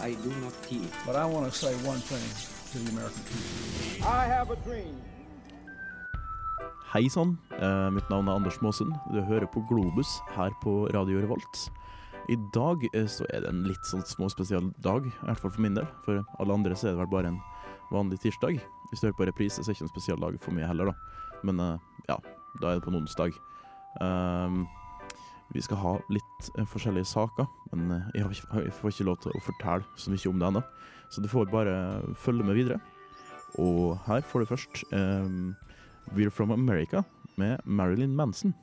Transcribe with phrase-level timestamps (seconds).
[0.00, 0.92] I do not teach.
[1.06, 2.26] But I want to say one thing
[2.72, 4.06] to the American people.
[4.06, 4.94] I have a dream.
[6.94, 8.92] Hei sann, eh, mitt navn er Anders Maasen.
[9.12, 11.70] Du hører på Globus her på Radio Revolt.
[12.28, 15.64] I dag eh, så er det en litt sånn småspesiell dag, i hvert fall for
[15.64, 15.88] min del.
[16.04, 17.40] For alle andre så er det vel bare en
[17.90, 18.60] vanlig tirsdag.
[18.90, 20.92] Hvis du hører på reprise, så er det ikke en spesiell dag for meg heller,
[20.92, 21.40] da.
[21.42, 22.20] Men eh, ja,
[22.62, 23.34] da er det på en onsdag.
[24.00, 24.64] Um,
[25.54, 29.20] vi skal ha litt eh, forskjellige saker, men eh, jeg, ikke, jeg får ikke lov
[29.22, 30.64] til å fortelle så mye om det ennå.
[31.14, 31.76] Så du får bare
[32.18, 32.80] følge med videre.
[33.62, 35.54] Og her får du først um,
[36.10, 37.04] We're From America
[37.38, 38.54] med Marilyn Manson.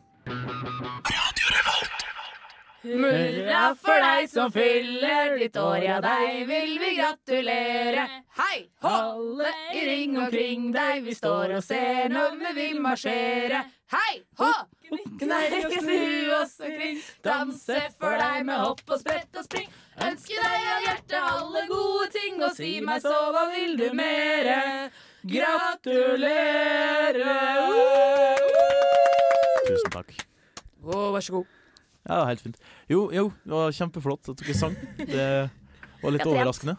[2.82, 8.08] Hurra for deg som fyller ditt år, ja deg vil vi gratulere.
[8.40, 8.64] Hei!
[8.90, 13.60] Alle i ring omkring deg, vi står og ser når vi vil marsjere.
[13.94, 14.50] Hei, hå!
[15.22, 19.70] Knei og snu oss omkring, danse for deg med hopp og sprett og spring.
[20.02, 24.90] Ønske deg av hjertet alle gode ting, og si meg så, hva vil du mere?
[25.22, 27.30] Gratulere!
[29.70, 30.16] Tusen takk.
[30.82, 31.58] Å, vær så god.
[32.02, 32.62] Ja, det var helt fint.
[32.90, 34.78] Jo, jo, det var kjempeflott at dere sang.
[34.98, 35.26] Det
[36.02, 36.78] var litt er overraskende.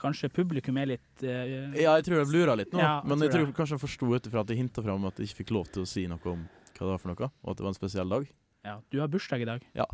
[0.00, 3.24] Kanskje publikum er litt uh, Ja, jeg tror de lura litt nå, Ja, jeg men
[3.24, 5.38] jeg tror tror kanskje jeg forsto ut ifra at jeg hinta fram at jeg ikke
[5.38, 6.42] fikk lov til å si noe om
[6.76, 8.26] hva det var for noe, og at det var en spesiell dag.
[8.66, 9.64] Ja, du har bursdag i dag.
[9.78, 9.86] Ja.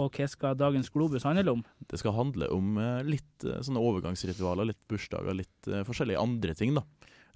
[0.00, 1.64] Og hva skal dagens Globus handle om?
[1.90, 6.72] Det skal handle om uh, litt uh, sånne overgangsritualer, litt bursdager, litt forskjellige andre ting,
[6.78, 6.86] da.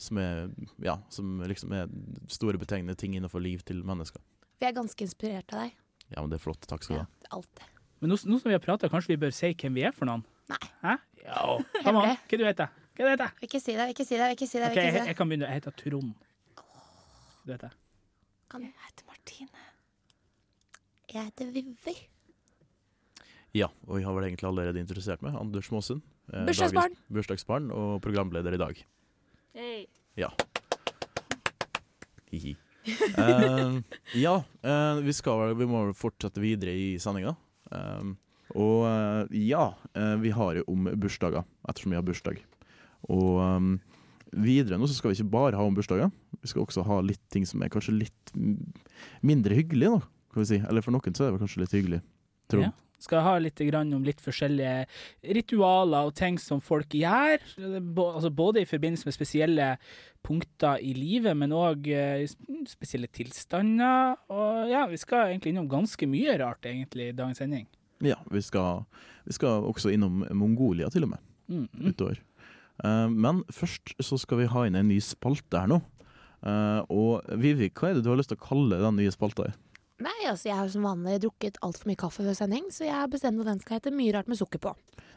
[0.00, 0.48] Som er,
[0.82, 1.92] ja, som liksom er
[2.32, 4.22] store betegnende ting innenfor liv til mennesker.
[4.62, 5.76] Vi er ganske inspirert av deg.
[6.12, 6.66] Ja, men det er flott.
[6.68, 7.36] Takk skal du Ja, ha.
[7.38, 7.62] alltid.
[8.00, 10.04] Men nå, nå som vi har prata, kanskje vi bør si hvem vi er for
[10.10, 10.24] noen?
[10.52, 10.58] Nei.
[10.82, 10.96] Hæ?
[11.24, 11.44] Ja.
[11.86, 13.02] Kom an, hva du heter du?
[13.02, 14.28] Hva heter ikke si det, ikke si det.
[14.36, 15.48] ikke si det, Ok, vil jeg, jeg kan begynne.
[15.48, 16.12] Jeg heter Trond.
[17.44, 17.72] Du heter
[18.52, 19.64] Kan jeg hete Martine?
[21.14, 21.94] Jeg heter Vivi.
[23.54, 25.34] Ja, og jeg har vel egentlig allerede interessert meg.
[25.38, 26.02] Anders Måsen.
[26.32, 26.94] eh, Bursdagsbarn.
[26.94, 28.84] dagens Bursdagsbarn og programleder i dag.
[30.18, 30.28] Ja.
[32.32, 32.56] Hihi.
[32.84, 33.78] Eh,
[34.20, 37.34] ja, eh, vi, skal, vi må fortsette videre i sendinga.
[37.72, 38.12] Eh,
[38.60, 39.64] og ja,
[40.20, 42.36] vi har jo om bursdager, ettersom vi har bursdag.
[43.10, 43.40] Og
[44.30, 46.12] videre nå så skal vi ikke bare ha om bursdager.
[46.38, 48.34] Vi skal også ha litt ting som er kanskje litt
[49.26, 50.60] mindre hyggelig, da, kan vi si.
[50.60, 52.00] Eller for noen så er det kanskje litt hyggelig.
[52.52, 52.68] Trond.
[52.68, 52.83] Ja.
[53.02, 54.86] Skal ha litt grann om litt forskjellige
[55.36, 57.42] ritualer og ting som folk gjør.
[57.60, 59.66] Altså både i forbindelse med spesielle
[60.24, 61.84] punkter i livet, men òg
[62.70, 64.14] spesielle tilstander.
[64.32, 67.66] Og ja, vi skal egentlig innom ganske mye rart egentlig i dagens sending.
[68.04, 68.84] Ja, vi skal,
[69.28, 71.18] vi skal også innom Mongolia til og med,
[71.48, 71.68] Mm.
[71.90, 72.16] utover.
[72.84, 75.82] Eh, men først så skal vi ha inn en ny spalte her nå.
[76.44, 79.44] Eh, og Vivi, hva er det du har lyst til å kalle den nye spalta?
[79.50, 79.54] her?
[80.04, 83.08] Nei, altså Jeg har som vanlig drukket altfor mye kaffe før sending, så jeg har
[83.12, 84.74] bestemt at den skal hete Mye rart med sukker på.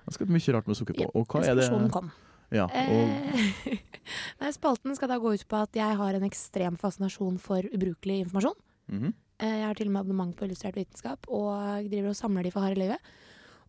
[0.07, 1.09] Det skal mye rart med sukker på.
[1.11, 2.11] Og hva er det Diskusjonen kom.
[2.55, 3.27] Ja, og
[3.67, 3.79] Eh,
[4.39, 8.21] Nei, Spalten skal da gå ut på at jeg har en ekstrem fascinasjon for ubrukelig
[8.23, 8.55] informasjon.
[8.87, 9.13] Mm -hmm.
[9.39, 12.59] Jeg har til og med abonnement på Illustrert vitenskap og driver og samler de for
[12.61, 12.97] harde livet.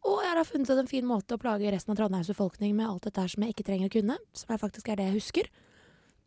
[0.06, 2.86] Og jeg har da funnet en fin måte å plage resten av Trondheims befolkning med
[2.86, 5.50] alt dette her som jeg ikke trenger å kunne, som faktisk er det jeg husker.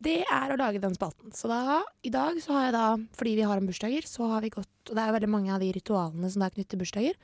[0.02, 1.30] Det er å lage den spalten.
[1.36, 2.86] Så da, i dag så har jeg da,
[3.18, 5.62] fordi vi har en bursdager, så har vi gått Og det er veldig mange av
[5.62, 7.18] de ritualene som er knyttet til bursdager,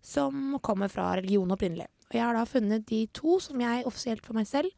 [0.00, 1.88] som kommer fra religion opprinnelig.
[2.10, 4.70] Og jeg har da funnet de to som jeg offisielt for meg selv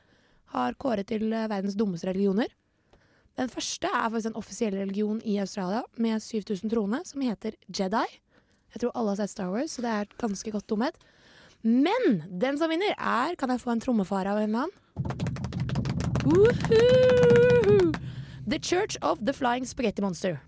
[0.54, 2.48] har kåret til eh, verdens dummeste religioner.
[3.36, 8.04] Den første er faktisk en offisiell religion i Australia med 7000 troende, som heter Jedi.
[8.72, 10.96] Jeg tror alle har sett Star Wars, så det er ganske godt dumhet.
[11.62, 15.31] Men den som vinner, er Kan jeg få en trommefare av en eller annen?
[16.22, 17.92] Woohoo!
[18.46, 20.40] The Church of the Flying Spaghetti Monster.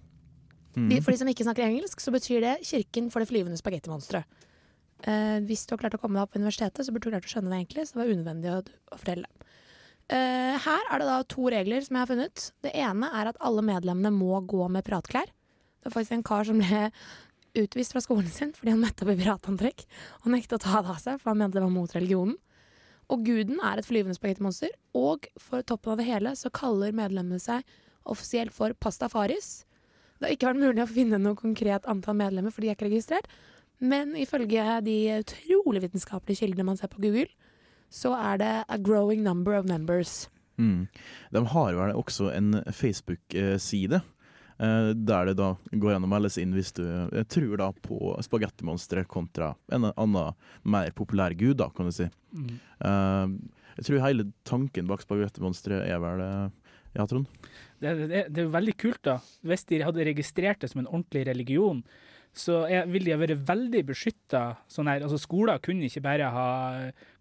[0.76, 1.00] Mm.
[1.02, 4.26] For de som ikke snakker engelsk, så betyr det Kirken for det flyvende spagettimonsteret.
[5.04, 7.26] Uh, hvis du har klart å komme deg opp på universitetet, så burde du klart
[7.26, 9.50] å skjønne det egentlig, så det var unødvendig å, å fortelle.
[10.06, 12.46] Uh, her er det da to regler som jeg har funnet.
[12.64, 15.28] Det ene er at alle medlemmene må gå med pratklær.
[15.28, 16.86] Det var faktisk en kar som ble
[17.54, 19.84] utvist fra skolen sin fordi han møtte opp i piratantrekk
[20.24, 22.38] og nekta å ta det av seg, for han mente det var mot religionen.
[23.12, 27.43] Og guden er et flyvende spagettimonster, og for toppen av det hele så kaller medlemmene
[27.43, 27.64] seg
[28.08, 29.64] offisielt for pastafaris.
[30.19, 32.88] Det har ikke vært mulig å finne noe konkret antall medlemmer, for de er ikke
[32.88, 33.28] registrert.
[33.82, 37.28] Men ifølge de utrolig vitenskapelige kildene man ser på Google,
[37.93, 40.28] så er det a growing number of members.
[40.56, 40.87] Mm.
[41.34, 44.00] De har vel også en Facebook-side.
[44.58, 47.70] Eh, der det da går an å melde seg inn hvis du eh, tror da
[47.84, 52.08] på spagettimonstre kontra en annen mer populær gud, da, kan du si.
[52.34, 52.56] Mm.
[52.88, 53.36] Eh,
[53.78, 56.24] jeg tror hele tanken bak spagettimonstre er vel
[56.94, 57.26] Ja, Trond?
[57.82, 59.16] Det, det, det er jo veldig kult, da.
[59.42, 61.80] Hvis de hadde registrert det som en ordentlig religion,
[62.34, 64.42] så vil de ha vært veldig beskytta.
[64.70, 66.46] Sånn her, altså skoler kunne ikke bare ha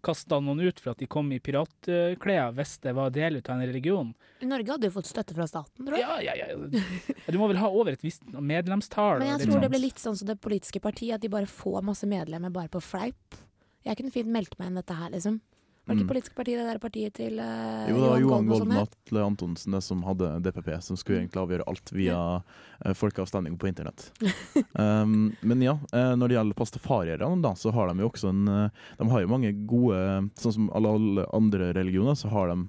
[0.04, 3.62] kasta noen ut for at de kom i piratklær hvis det var del av en
[3.62, 4.10] religion.
[4.44, 6.26] Norge hadde jo fått støtte fra staten, tror jeg.
[6.26, 6.82] Ja, ja, ja.
[7.30, 9.22] Du må vel ha over et visst medlemstall.
[9.22, 11.86] Men jeg tror det blir litt sånn som det politiske partiet, at de bare får
[11.86, 13.38] masse medlemmer bare på fleip.
[13.86, 15.38] Jeg kunne fint meldt meg inn dette her, liksom.
[15.84, 16.04] Var det Mm.
[16.04, 18.86] ikke politiske parti, det der partiet til uh, Jo, det var Johan Golden sånn?
[18.88, 23.68] Atle Antonsen det som hadde DPP, som skulle egentlig avgjøre alt via uh, folkeavstemning på
[23.68, 24.06] internett.
[24.80, 28.46] um, men ja, uh, når det gjelder pastafarierne, da, så har de jo også en
[28.48, 30.00] De har jo mange gode
[30.40, 32.64] Sånn som alle, alle andre religioner, så har de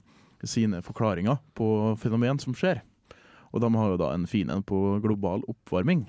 [0.45, 2.83] sine forklaringer på fenomen som skjer.
[3.55, 6.03] Og de har jo da en fin en på global oppvarming.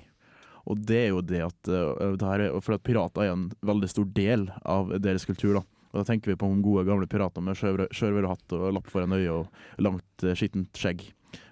[0.67, 3.89] Og det er jo det at, det her er, For at pirater er en veldig
[3.89, 5.61] stor del av deres kultur.
[5.61, 5.63] da.
[5.93, 9.15] Og Da tenker vi på de gode gamle pirater med sjørøver- sjørøverhatt og lapp foran
[9.15, 9.47] øyet og
[9.79, 11.05] langt, eh, skittent skjegg.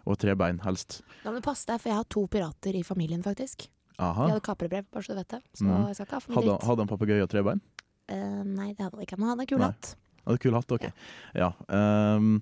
[0.06, 1.02] Og tre bein, helst.
[1.24, 3.68] Da må du passe deg, for jeg har to pirater i familien, faktisk.
[3.98, 5.42] De hadde kaprebrev, bare så du vet det.
[5.56, 5.88] Så mm.
[5.88, 6.68] jeg skal ikke ha for mye Hadde, dritt.
[6.70, 7.62] hadde en papegøye og tre bein?
[8.12, 9.18] Uh, nei, det hadde han ikke.
[9.18, 9.96] Men han hadde kul hatt.
[10.26, 10.86] Hadde kul hatt, OK.
[11.34, 11.52] Ja.
[11.70, 12.42] ehm,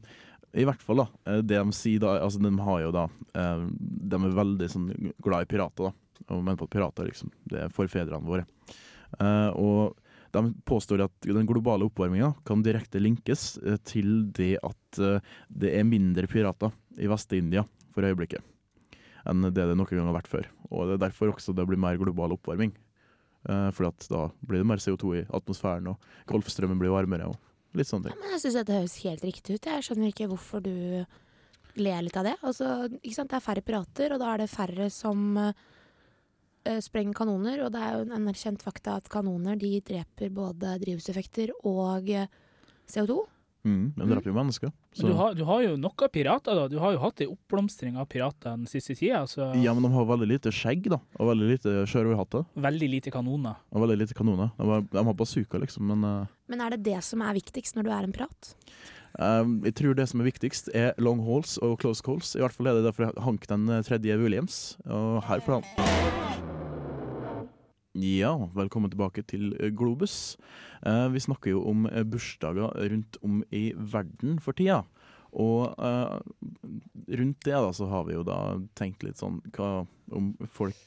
[0.53, 1.07] I hvert fall, da.
[1.25, 3.63] eh, Det de sier da Altså, de har jo da eh,
[4.09, 5.93] De er veldig sånn glad i pirater, da.
[6.29, 8.45] Og mener på at pirater liksom Det er forfedrene våre.
[9.19, 9.95] Eh, og
[10.33, 15.75] de påstår at den globale oppvarminga kan direkte linkes eh, til det at eh, det
[15.77, 18.43] er mindre pirater i Vest-India for øyeblikket
[19.29, 20.47] enn det det noen gang har vært før.
[20.69, 22.73] Og det er derfor også det blir mer global oppvarming.
[23.47, 27.27] Uh, for da blir det mer CO2 i atmosfæren, og Golfstrømmen blir varmere.
[27.31, 27.39] og
[27.73, 28.21] litt sånne Ja, ting.
[28.21, 29.65] men jeg syns det høres helt riktig ut.
[29.65, 31.05] Jeg skjønner ikke hvorfor du
[31.75, 32.35] ler litt av det.
[32.43, 32.87] Altså?
[33.01, 35.37] Det er færre pirater, og da er det færre som
[36.65, 37.65] eh, sprenger kanoner.
[37.65, 42.27] Og det er jo en anerkjent fakta at kanoner de dreper både drivhuseffekter og eh,
[42.89, 43.21] CO2.
[43.63, 44.71] Mm, de dreper jo mennesker.
[44.99, 46.65] Men du har, du har jo noen pirater, da.
[46.67, 49.21] Du har jo hatt ei oppblomstring av pirater den siste tida.
[49.29, 50.99] Så Ja, men de har veldig lite skjegg, da.
[51.15, 52.43] Og veldig lite sjørøverhatter.
[52.67, 53.61] veldig lite kanoner.
[53.71, 54.51] Og veldig lite kanoner.
[54.57, 56.33] De har, de har bazooka, liksom, men uh...
[56.51, 58.51] Men er det det som er viktigst når du er en pirat?
[59.19, 62.35] Eh, jeg tror det som er viktigst, er long halls og close calls.
[62.37, 64.77] I hvert fall er det derfor jeg Hank den eh, tredje Williams.
[64.85, 66.33] Og her får han.
[67.93, 70.35] Ja, velkommen tilbake til eh, Globus.
[70.81, 74.81] Eh, vi snakker jo om eh, bursdager rundt om i verden for tida.
[75.33, 76.17] Og eh,
[77.19, 78.39] rundt det da så har vi jo da
[78.77, 80.77] tenkt litt sånn hva om folk,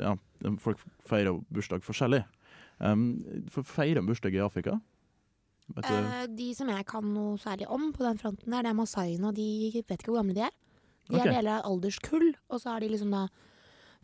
[0.00, 0.14] ja,
[0.62, 2.24] folk feirer bursdag forskjellig.
[2.78, 4.80] Um, for feirer bursdag i Afrika?
[5.80, 9.30] Eh, de som jeg kan noe særlig om på den fronten der, det er masaiene,
[9.30, 9.48] og de
[9.80, 10.54] vet ikke hvor gamle de er.
[11.08, 11.28] De okay.
[11.28, 13.26] er deler av alderskull, og så har de liksom da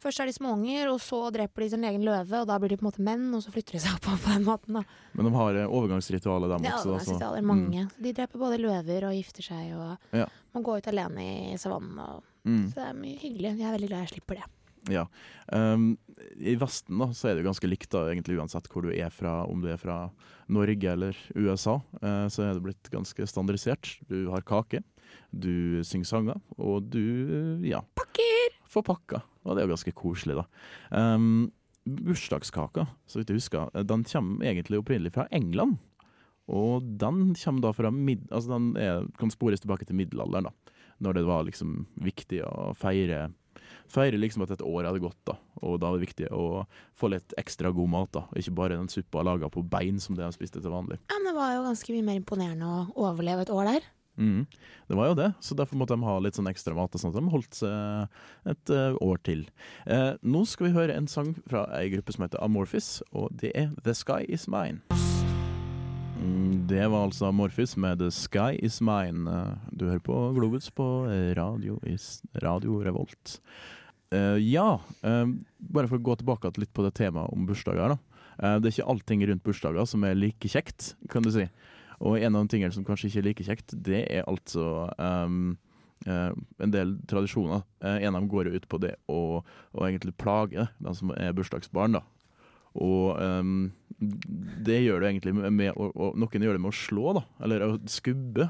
[0.01, 2.79] Først er de småunger, og så dreper de sin egen løve, og da blir de
[2.81, 4.81] på en måte menn, og så flytter de seg opp på den måten, da.
[5.13, 6.95] Men de har overgangsritualer, overgangsritualet, dem Det er også.
[6.95, 7.17] altså.
[7.19, 7.83] sosiale, mange.
[7.85, 7.91] Mm.
[8.07, 10.25] de dreper både løver og gifter seg, og Ja.
[10.55, 13.59] man går ut alene i savannen, og Mm, så det er mye hyggelig.
[13.59, 14.47] Jeg er veldig glad jeg slipper det.
[14.89, 15.05] Ja.
[15.53, 15.93] Um,
[16.41, 19.13] I Vesten da, så er det jo ganske likt, da, egentlig uansett hvor du er
[19.15, 20.03] fra, om du er fra
[20.51, 23.99] Norge eller USA, Uh, så er det blitt ganske standardisert.
[24.09, 24.81] Du har kake,
[25.31, 28.57] du synger sanger, og du, ja Pakker!
[28.71, 29.25] Får pakka.
[29.45, 30.45] Og det er jo ganske koselig, da.
[30.95, 31.51] Um,
[31.85, 35.79] bursdagskaka, så vidt jeg husker, eh, den kommer egentlig opprinnelig fra England.
[36.51, 38.27] Og den kommer da fra mid...
[38.31, 40.77] Altså den er, kan spores tilbake til middelalderen, da.
[41.01, 43.31] Når det var liksom viktig å feire
[43.91, 45.37] Feire liksom at et år hadde gått, da.
[45.63, 46.65] Og da var det viktig å
[46.99, 48.25] få litt ekstra god mat, da.
[48.39, 50.99] Ikke bare den suppa laga på bein som det de spiste til vanlig.
[51.11, 53.89] Ja, men det var jo ganske mye mer imponerende å overleve et år der.
[54.21, 54.43] Mm,
[54.91, 56.93] Det var jo det, så derfor måtte de ha litt sånn ekstra mat.
[56.95, 57.15] og sånt.
[57.17, 58.09] De holdt seg
[58.53, 59.47] et eh, år til.
[59.87, 63.55] Eh, nå skal vi høre en sang fra ei gruppe som heter Amorphis, og det
[63.55, 64.83] er The Sky Is Mine.
[66.21, 69.25] Mm, det var altså Amorphis med The Sky Is Mine.
[69.31, 73.41] Eh, Du hører på Globus på Radio, is, radio Revolt.
[74.11, 75.27] Uh, ja, uh,
[75.71, 77.95] bare for å gå tilbake litt på det temaet om bursdager.
[77.95, 77.99] da.
[78.41, 81.47] Eh, det er ikke allting rundt bursdager som er like kjekt, kan du si.
[82.01, 85.59] Og en av de tingene som kanskje ikke er like kjekt, det er altså um,
[86.07, 87.61] en del tradisjoner.
[87.85, 89.43] En av dem går jo ut på det å,
[89.85, 92.03] egentlig plage den som er bursdagsbarn, da.
[92.81, 93.69] Og ehm,
[94.01, 97.25] det gjør det egentlig med, med å, å, Noen gjør det med å slå, da.
[97.45, 98.49] Eller å skubbe.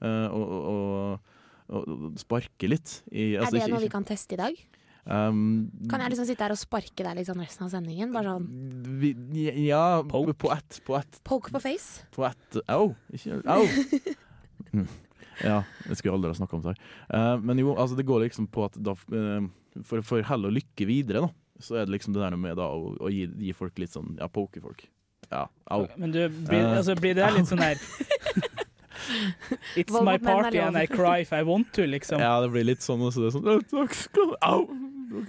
[0.00, 1.36] Uh, og, og,
[1.72, 3.00] og, sparke litt.
[3.12, 4.58] I, altså er det noe vi kan teste i dag?
[5.06, 8.10] Um, Kan jeg liksom sitte her og sparke deg sånn resten av sendingen?
[8.14, 9.12] Bare sånn vi,
[9.68, 10.34] Ja, Poke.
[10.34, 10.80] på ett.
[10.86, 12.08] På ett poke på face?
[12.16, 12.90] På ett Au!
[13.14, 13.62] Ikke Au!
[14.72, 14.88] Mm.
[15.44, 16.72] Ja, jeg skulle aldri ha snakka om det.
[16.74, 16.94] her.
[17.12, 19.46] Uh, men jo, altså det går liksom på at da uh,
[19.84, 22.66] For, for hell og lykke videre, da, så er det liksom det der med da
[22.72, 24.84] å, å gi, gi folk litt sånn Ja, poke folk.
[25.30, 25.86] Ja, au.
[25.96, 27.76] Men du, blir, Eh, altså, blir det der litt sånn her
[29.76, 32.18] It's my party and I cry if I want to, liksom.
[32.20, 33.22] Ja, det blir litt sånn også.
[33.22, 34.60] Det er sånn «Å, Takk skal du Au!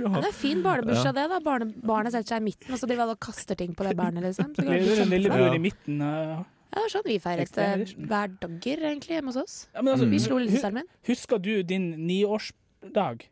[0.01, 1.25] Ja, det er fin barnebursdag, det.
[1.29, 3.85] da Barne, Barnet setter seg i midten, og så driver alle og kaster ting på
[3.85, 4.23] det barnet.
[4.25, 5.11] liksom så det er en kjempeflott.
[5.13, 6.01] lillebror i midten.
[6.01, 7.67] uh, Ja, det var sånn vi feiret det
[8.09, 9.55] hver dager, egentlig, hjemme hos oss.
[9.75, 10.15] Ja, men altså, Mm.
[10.15, 10.89] Vi slo lillesøsteren min.
[11.11, 13.27] Husker du din niårsdag?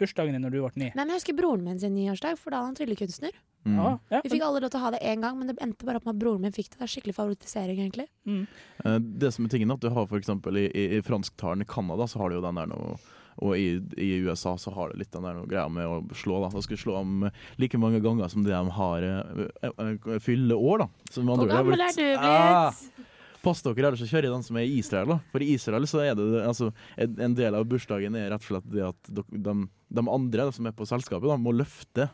[0.00, 0.88] Bursdagen din når du ble ni?
[0.90, 3.36] Nei, men Jeg husker broren min sin niårsdag, for da var han tryllekunstner.
[3.68, 3.76] Mm.
[3.76, 4.20] Ja, ja.
[4.24, 6.06] Vi fikk alle lov til å ha det én gang, men det endte bare opp
[6.08, 6.78] med at broren min fikk det.
[6.80, 8.08] Det er skikkelig favoritisering, egentlig.
[8.26, 8.42] Mm.
[8.84, 12.08] Eh, Det som er tingen at du har eksempel i, i, i fransktalen i Canada
[12.08, 12.96] så har du jo den der noe
[13.40, 16.42] og i, i USA så har det litt den der greia med å slå.
[16.42, 17.22] da Da skal slå om
[17.62, 20.88] like mange ganger som det de har uh, uh, fylle år, da.
[21.14, 23.06] Hvor gammel er du Ah, blitt?
[23.40, 25.08] Pass dere ellers så kjører i den som er i Israel.
[25.14, 26.70] da For i Israel så er det altså,
[27.00, 29.54] en, en del av bursdagen er rett og slett det at de, de,
[29.96, 32.08] de andre da, som er på selskapet, da, må løfte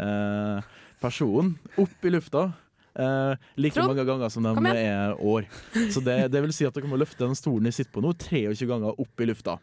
[0.00, 0.70] eh,
[1.02, 2.46] personen opp i lufta.
[2.96, 5.44] eh, like Trond, mange ganger som de er år.
[5.92, 8.14] Så det, det vil si at dere må løfte den stolen de sitter på nå,
[8.24, 9.58] 23 ganger opp i lufta.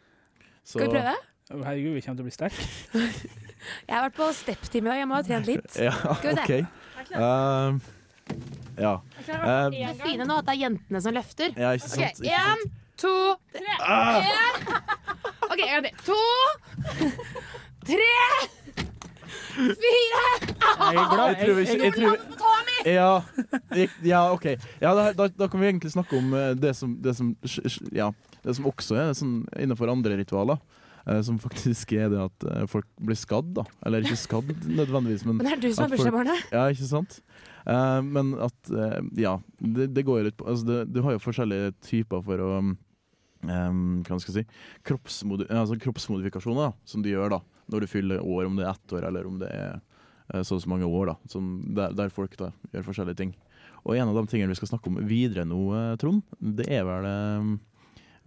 [0.62, 1.16] Så, Skal vi prøve?
[1.50, 2.66] Herregud, vi kommer til å bli sterke.
[3.90, 5.72] Jeg har vært på step-team i dag, jeg må ha trent litt.
[5.90, 6.60] Ja, Skal vi se.
[7.02, 7.18] Okay.
[7.18, 8.94] Eh, ja.
[9.28, 11.54] Uh, Det fine nå er at det er jentene som løfter.
[11.58, 12.22] ja, ikke sant?
[12.24, 12.78] Ikke én, sant?
[13.00, 13.14] to,
[13.54, 14.22] tre, Ah!
[14.22, 14.26] én.
[15.50, 15.94] OK, en gang til.
[16.08, 16.20] To,
[17.90, 18.16] tre,
[19.60, 20.24] fire
[20.80, 21.28] Jeg er glad.
[21.28, 22.20] Jeg tror vi ikke- jeg tror-!
[22.86, 23.22] Ja,
[24.04, 24.46] ja OK.
[24.82, 27.36] Ja, da, da, da kan vi egentlig snakke om eh, det som, det som,
[27.92, 28.12] ja,
[28.44, 30.60] det som også er sånn innenfor andre ritualer.
[31.06, 33.66] Eh, som faktisk er det at eh, folk blir skadd, da.
[33.86, 36.52] Eller ikke skadd nødvendigvis, men Men det er du som er bursdagsbarnet.
[36.56, 37.22] Ja, ikke sant?
[37.70, 41.14] Uh, men at uh, Ja, det, det går jo litt på altså det, Du har
[41.14, 42.72] jo forskjellige typer for å um,
[44.08, 48.24] Hva skal jeg si kroppsmodi altså Kroppsmodifikasjoner da, som du gjør da når du fyller
[48.24, 49.76] år, om det er ett år eller om det er
[50.34, 51.12] uh, så og så mange år.
[51.12, 53.36] da som der, der folk da gjør forskjellige ting.
[53.84, 55.60] Og en av de tingene vi skal snakke om videre nå,
[56.02, 57.06] Trond, det er vel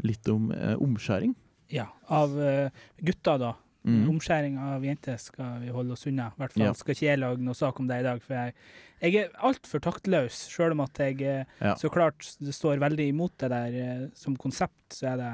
[0.07, 1.35] litt om omskjæring.
[1.73, 2.69] Ja, av uh,
[3.00, 3.55] gutter, da.
[3.83, 4.05] Mm.
[4.12, 6.29] Omskjæring av jenter skal vi holde oss unna.
[6.37, 6.73] I hvert fall Ja.
[6.79, 8.55] skal ikke jeg lage noe sak om det i dag, for jeg,
[9.02, 10.45] jeg er altfor taktløs.
[10.52, 11.75] Sjøl om at jeg eh, Ja.
[11.75, 15.33] så klart det står veldig imot det der eh, som konsept, så er det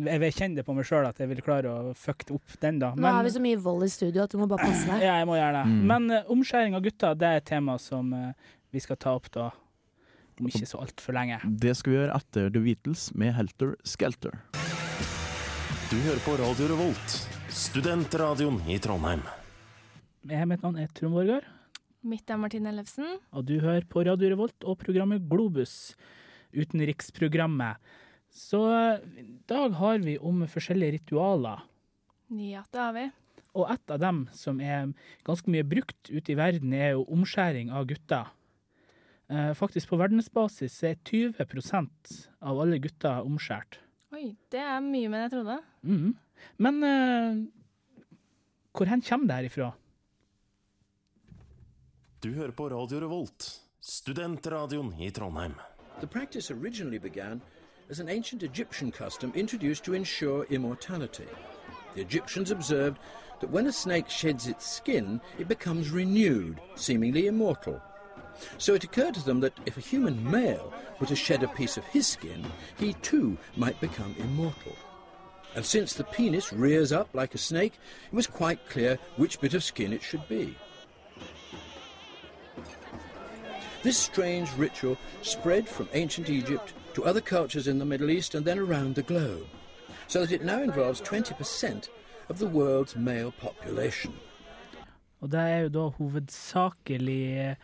[0.00, 2.78] Jeg vil kjenne det på meg sjøl at jeg vil klare å fucke opp den,
[2.80, 2.94] da.
[2.96, 5.02] Nå har vi så mye vold i studio at du må bare passe deg.
[5.06, 5.64] Ja, jeg må gjøre det.
[5.68, 5.82] Mm.
[5.90, 8.32] Men uh, omskjæring av gutter, det er et tema som uh,
[8.72, 9.50] vi skal ta opp da
[10.40, 11.38] om ikke så altfor lenge.
[11.44, 14.40] Det skal vi gjøre etter The Beatles med Helter Skelter.
[15.90, 17.14] Du hører på Radio Revolt,
[17.50, 19.22] studentradioen i Trondheim.
[20.30, 21.46] Jeg, mitt navn er Trond Borgar,
[22.06, 23.18] Mitt er Martine Ellefsen.
[23.32, 25.94] og du hører på Radio Revolt og programmet Globus,
[26.54, 27.76] utenriksprogrammet.
[28.30, 31.64] Så eh, i dag har vi om forskjellige ritualer.
[32.30, 33.04] Ja, det har vi.
[33.58, 34.92] Og et av dem som er
[35.26, 38.30] ganske mye brukt ute i verden, er jo omskjæring av gutter.
[39.28, 43.82] Eh, Faktisk på verdensbasis er 20% av alle gutter omskjært.
[44.10, 45.56] Oi, det er mye mer enn jeg trodde.
[45.86, 46.14] Mm.
[46.58, 47.36] Men uh,
[48.74, 49.68] hvor hen kommer det her ifra?
[52.20, 53.46] Du hører på Radio Revolt,
[53.80, 55.54] studentradioen i Trondheim.
[56.00, 57.40] The practice originally began
[57.88, 61.28] as an ancient Egyptian custom introduced to ensure immortality.
[61.94, 62.98] The Egyptians observed
[63.40, 67.80] that when a snake sheds its skin, it becomes renewed, seemingly immortal.
[68.58, 71.76] So it occurred to them that if a human male were to shed a piece
[71.76, 72.44] of his skin,
[72.78, 74.76] he too might become immortal.
[75.54, 77.74] And since the penis rears up like a snake,
[78.12, 80.56] it was quite clear which bit of skin it should be.
[83.82, 88.44] This strange ritual spread from ancient Egypt to other cultures in the Middle East and
[88.44, 89.46] then around the globe,
[90.06, 91.88] so that it now involves 20%
[92.28, 94.12] of the world's male population.
[95.20, 97.54] Og det er jo da hovedsakelig eh,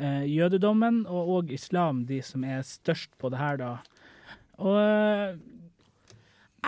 [0.00, 3.72] jødedommen og, og islam de som er størst på det her, da.
[4.60, 5.36] Og eh,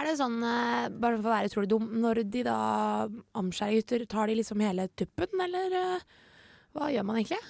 [0.00, 2.58] Er det sånn, eh, bare for å være utrolig dum, når de da
[3.36, 6.06] omskjærer gutter, tar de liksom hele tuppen, eller eh,
[6.76, 7.40] hva gjør man egentlig?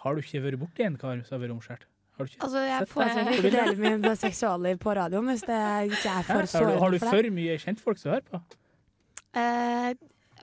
[0.00, 1.82] har du ikke vært borti en kar som har vært omskjært?
[2.16, 2.40] Har du ikke?
[2.46, 5.58] Altså, Jeg foretrekker ikke å dele min seksualliv på radioen hvis det
[5.90, 6.80] ikke er for sårende for deg.
[6.80, 8.40] har du for mye kjentfolk som hører på?
[9.40, 9.90] Eh,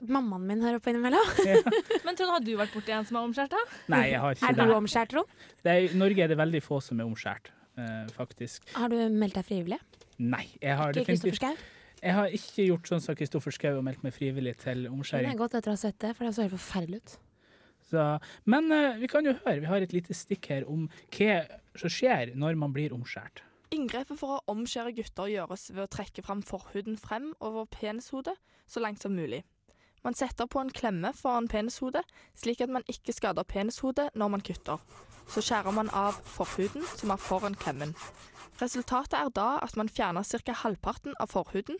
[0.06, 1.32] mammaen min hører på innimellom.
[2.06, 3.78] Men Trond, har du vært borti en som er omskjært, da?
[3.94, 5.38] Nei, jeg har ikke Er du omskjært, Trond?
[5.64, 7.50] det er, I Norge er det veldig få som er omskjært,
[7.80, 8.68] eh, faktisk.
[8.76, 9.80] Har du meldt deg frivillig?
[10.18, 13.84] Nei, jeg har Ikke Kristoffer definitivt Jeg har ikke gjort sånn som Kristoffer Schou og
[13.86, 15.30] meldt meg frivillig til omskjæring.
[15.30, 17.18] Det er godt etter å ha sett det, for det så helt forferdelig ut.
[17.88, 18.04] Så,
[18.44, 21.38] men uh, vi kan jo høre, vi har et lite stikk her om hva
[21.78, 23.42] som skjer når man blir omskjært.
[23.74, 28.36] Inngrepet for å omskjære gutter gjøres ved å trekke fram forhuden frem over penishodet
[28.68, 29.42] så langt som mulig.
[30.04, 32.04] Man setter på en klemme foran penishodet,
[32.38, 34.82] slik at man ikke skader penishodet når man kutter.
[35.28, 37.94] Så skjærer man av forhuden som er foran klemmen.
[38.62, 40.54] Resultatet er da at man fjerner ca.
[40.62, 41.78] halvparten av forhuden,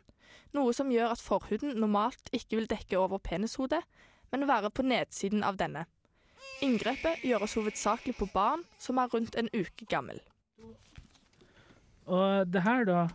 [0.55, 3.81] noe som gjør at forhuden normalt ikke vil dekke over penishodet,
[4.31, 5.87] men være på nedsiden av denne.
[6.63, 10.21] Inngrepet gjøres hovedsakelig på barn som er rundt en uke gammel.
[12.09, 13.07] Og det her, da,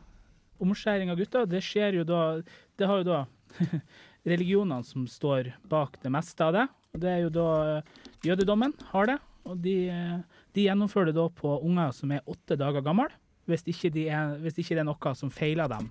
[0.62, 2.42] omskjæring av gutter, det skjer jo da
[2.78, 3.20] Det har jo da
[4.28, 6.66] religionene som står bak det meste av det.
[6.94, 7.94] Og det er jo da eh,
[8.30, 9.18] jødedommen har det.
[9.50, 13.10] Og de, eh, de gjennomfører det da på unger som er åtte dager gamle.
[13.50, 15.90] Hvis de hvis ikke det er noe som feiler dem.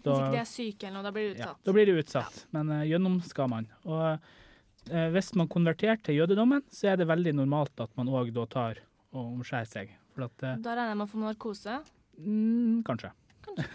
[0.00, 1.62] Hvis ikke de er syke eller noe, da blir de ja, utsatt.
[1.66, 2.38] da blir det utsatt.
[2.54, 3.66] Men uh, gjennom skal man.
[3.84, 8.30] Og uh, hvis man konverterer til jødedommen, så er det veldig normalt at man òg
[8.36, 8.80] da tar
[9.12, 9.92] og omskjærer seg.
[10.14, 11.78] For at uh, Da regner jeg med å få narkose.
[12.16, 13.12] mm, Kanskje.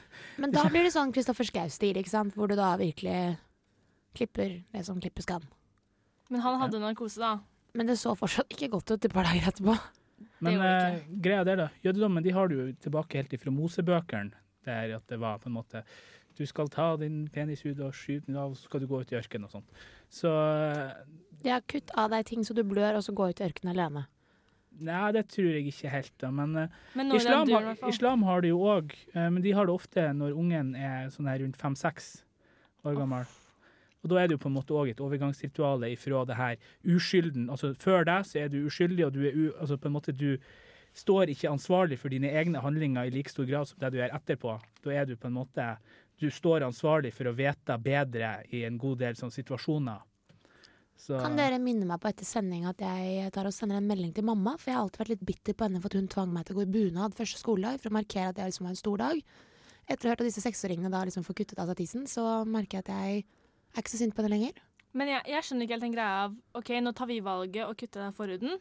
[0.42, 2.34] Men da blir det sånn Kristoffer Schou-stil, ikke sant?
[2.38, 3.36] Hvor du da virkelig
[4.18, 5.44] klipper det som klippes kan.
[6.32, 7.40] Men han hadde narkose, da.
[7.76, 9.76] Men det så fortsatt ikke godt ut et par dager etterpå.
[10.44, 11.68] Men det eh, greia der, da.
[11.86, 14.38] Jødedommen de har du jo tilbake helt ifra Mosebøkene.
[14.66, 15.80] Der at det var på en måte
[16.38, 19.12] Du skal ta din penis ut og skyte den av, så skal du gå ut
[19.12, 19.82] i ørkenen og sånt.
[20.10, 20.94] Så Ja,
[21.42, 23.74] De har kutt av deg ting så du blør, og så gå ut i ørkenen
[23.74, 24.06] alene.
[24.82, 26.30] Nei, det tror jeg ikke helt, da.
[26.32, 29.74] Men eh, Men islam, dyr, har, islam har det jo òg, men de har det
[29.74, 32.24] ofte når ungen er sånn her rundt fem-seks
[32.86, 33.26] år gammel.
[34.02, 37.50] Og da er det jo på en måte òg et overgangsritual ifra det her uskylden.
[37.54, 40.16] Altså før deg så er du uskyldig, og du er u, altså på en måte
[40.16, 40.38] du
[40.98, 44.16] står ikke ansvarlig for dine egne handlinger i like stor grad som det du gjør
[44.18, 44.56] etterpå.
[44.84, 45.76] Da er du på en måte
[46.22, 50.04] Du står ansvarlig for å vite bedre i en god del sånne situasjoner.
[50.94, 54.12] Så, Kan dere minne meg på etter sending at jeg tar og sender en melding
[54.14, 54.54] til mamma?
[54.62, 56.54] For jeg har alltid vært litt bitter på henne for at hun tvang meg til
[56.54, 59.02] å gå i bunad første skoledag for å markere at det liksom var en stor
[59.02, 59.24] dag.
[59.90, 62.28] Etter å ha hørt at disse seksåringene da liksom får kuttet av seg tissen, så
[62.46, 63.26] merker jeg at jeg
[63.74, 64.62] er ikke så sint på det lenger.
[64.98, 67.76] Men jeg, jeg skjønner ikke helt den greia av OK, nå tar vi valget å
[67.80, 68.60] kutte den forhuden,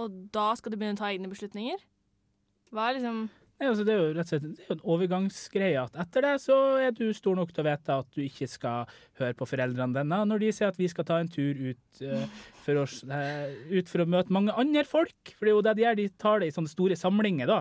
[0.00, 1.82] og da skal du begynne å ta egne beslutninger?
[2.74, 4.88] Hva er liksom Nei, altså, det er jo rett og slett det er jo en
[4.96, 8.48] overgangsgreie at etter det så er du stor nok til å vite at du ikke
[8.50, 12.00] skal høre på foreldrene dine når de sier at vi skal ta en tur ut,
[12.02, 12.24] uh,
[12.64, 15.36] for, å, uh, ut for å møte mange andre folk.
[15.36, 17.60] For det er jo det de gjør, de tar det i sånne store samlinger, da.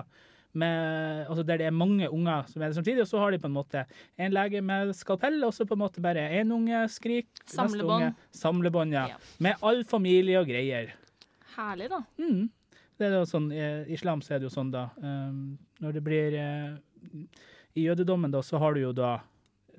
[0.54, 3.40] Med, altså der det er mange unger som er det samtidig, og så har de
[3.42, 3.86] på en måte
[4.22, 8.04] en lege med skalpell, og så på en måte bare én unge skrik, Samlebånd.
[8.04, 9.08] unge Samlebånd, ja.
[9.16, 9.18] Ja.
[9.42, 10.94] Med all familie og greier.
[11.56, 12.04] herlig, da?
[12.22, 12.50] Mm.
[12.98, 14.88] Det er jo sånn, I islam så er det jo sånn, da.
[15.02, 17.18] Um, når det blir uh,
[17.74, 19.20] I jødedommen, da, så har du jo da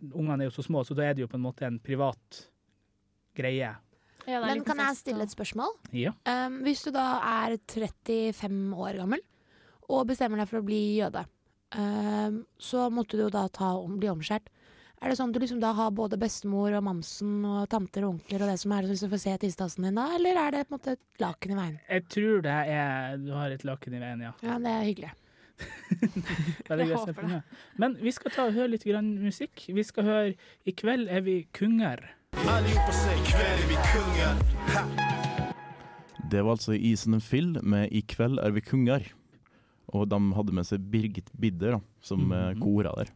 [0.05, 2.41] Ungene er jo så små, så da er det jo på en måte en privat
[3.39, 3.71] greie.
[4.27, 5.71] Ja, Men kan jeg stille et spørsmål?
[5.97, 6.13] Ja.
[6.29, 9.23] Um, hvis du da er 35 år gammel
[9.89, 11.25] og bestemmer deg for å bli jøde,
[11.77, 14.49] um, så måtte du jo da ta, om, bli omskjært.
[15.05, 18.15] Er det sånn at du liksom da har både bestemor og mamsen og tanter og
[18.15, 20.63] onkler og det som er, så du får se tissetassen din da, eller er det
[20.65, 21.77] på en måte et laken i veien?
[21.91, 24.33] Jeg tror det er Du har et laken i veien, ja.
[24.47, 25.13] Ja, det er hyggelig.
[26.69, 27.59] Veldig Jeg greit håper for meg.
[27.79, 29.67] Men vi skal ta og høre litt grann musikk.
[29.69, 32.07] Vi skal høre 'I kveld er vi kunger'.
[36.31, 39.13] Det var altså Isen and Phil med 'I kveld er vi kunger'.
[39.93, 43.11] Og de hadde med seg Birgit Bidder da, som mm kora der.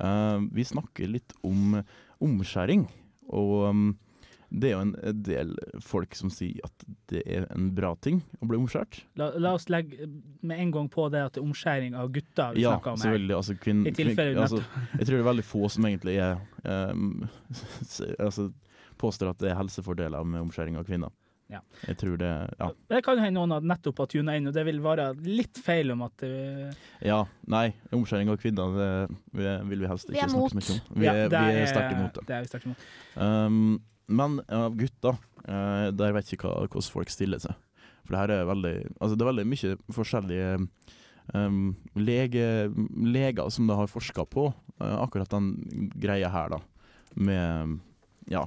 [0.00, 1.82] Uh, vi snakker litt om
[2.24, 2.86] omskjæring,
[3.28, 3.82] og um,
[4.50, 5.50] det er jo en del
[5.84, 9.02] folk som sier at det er en bra ting å bli omskjært.
[9.20, 10.08] La, la oss legge
[10.40, 12.98] med en gang på det at det er omskjæring av gutter vi Ja, snakker om
[12.98, 13.04] her.
[13.04, 13.36] selvfølgelig.
[13.36, 14.62] Altså, kvinn, I tilfelle kvinn- altså,
[14.98, 16.40] jeg tror det er veldig få som egentlig er
[16.96, 17.28] um,
[18.18, 18.48] altså,
[19.00, 21.12] påstår at det er helsefordeler med omskjæring av kvinner.
[21.50, 21.60] Ja.
[21.88, 22.70] Jeg tror det Ja.
[22.92, 25.90] Det kan hende noen har nettopp har tuna inn, og det vil være litt feil
[25.94, 26.70] om at det,
[27.04, 28.90] ja nei, omskjæring av kvinner det
[29.68, 31.00] vil vi helst ikke er snakke så mye om.
[31.00, 32.26] Vi, Ja, er, det vi er sterkt imot det.
[32.28, 32.86] Det er vi sterkt imot.
[33.16, 37.58] Um, men av gutter, uh, der vet jeg ikke hva, hvordan folk stiller seg.
[38.04, 40.54] For det her er veldig Altså det er veldig mye forskjellige
[41.34, 42.46] um, lege,
[42.96, 45.52] leger som det har forska på uh, akkurat den
[45.98, 46.62] greia her, da.
[47.14, 47.78] Med
[48.30, 48.46] Ja.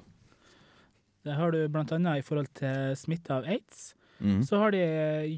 [1.23, 3.93] Det har du annet i forhold til smitte av aids.
[4.19, 4.43] Mm.
[4.43, 4.83] Så har de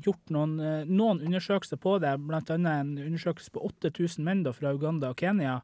[0.03, 4.73] gjort noen, eh, noen undersøkelser på det, annet en undersøkelse på 8000 menn da, fra
[4.73, 5.61] Uganda og Kenya.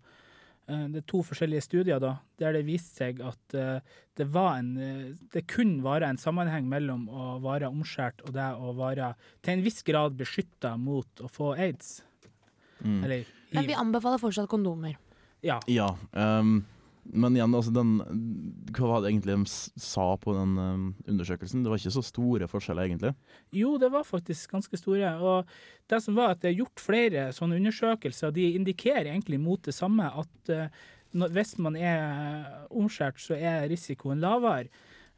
[0.67, 3.79] Eh, Det er to forskjellige studier da, der det viste seg at eh,
[4.17, 8.49] det, var en, eh, det kun var en sammenheng mellom å være omskjært og det
[8.55, 12.01] å være til en viss grad beskytta mot å få aids.
[12.81, 13.03] Mm.
[13.03, 14.95] Eller Men vi anbefaler fortsatt kondomer.
[15.41, 15.59] Ja.
[15.67, 15.95] Ja.
[16.13, 16.63] Um,
[17.11, 17.91] men igjen, altså den
[18.71, 21.63] Hva var det egentlig de sa på den um, undersøkelsen?
[21.63, 23.11] Det var ikke så store forskjeller, egentlig.
[23.55, 25.11] Jo, det var faktisk ganske store.
[25.19, 25.51] Og
[25.91, 29.75] det som var at det er gjort flere sånne undersøkelser, de indikerer egentlig mot det
[29.75, 34.71] samme, at eh, hvis man er omskjært, så er risikoen lavere.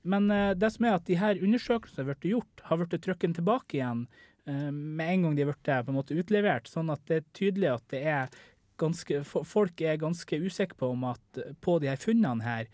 [0.03, 3.37] Men eh, det som er at de her undersøkelsene har blitt gjort, har blitt trykket
[3.37, 4.07] tilbake igjen
[4.49, 6.71] eh, med en gang de har blitt utlevert.
[6.71, 8.41] Sånn at det er tydelig at det er
[8.81, 12.71] ganske Folk er ganske usikre på, om at, på de her funnene her.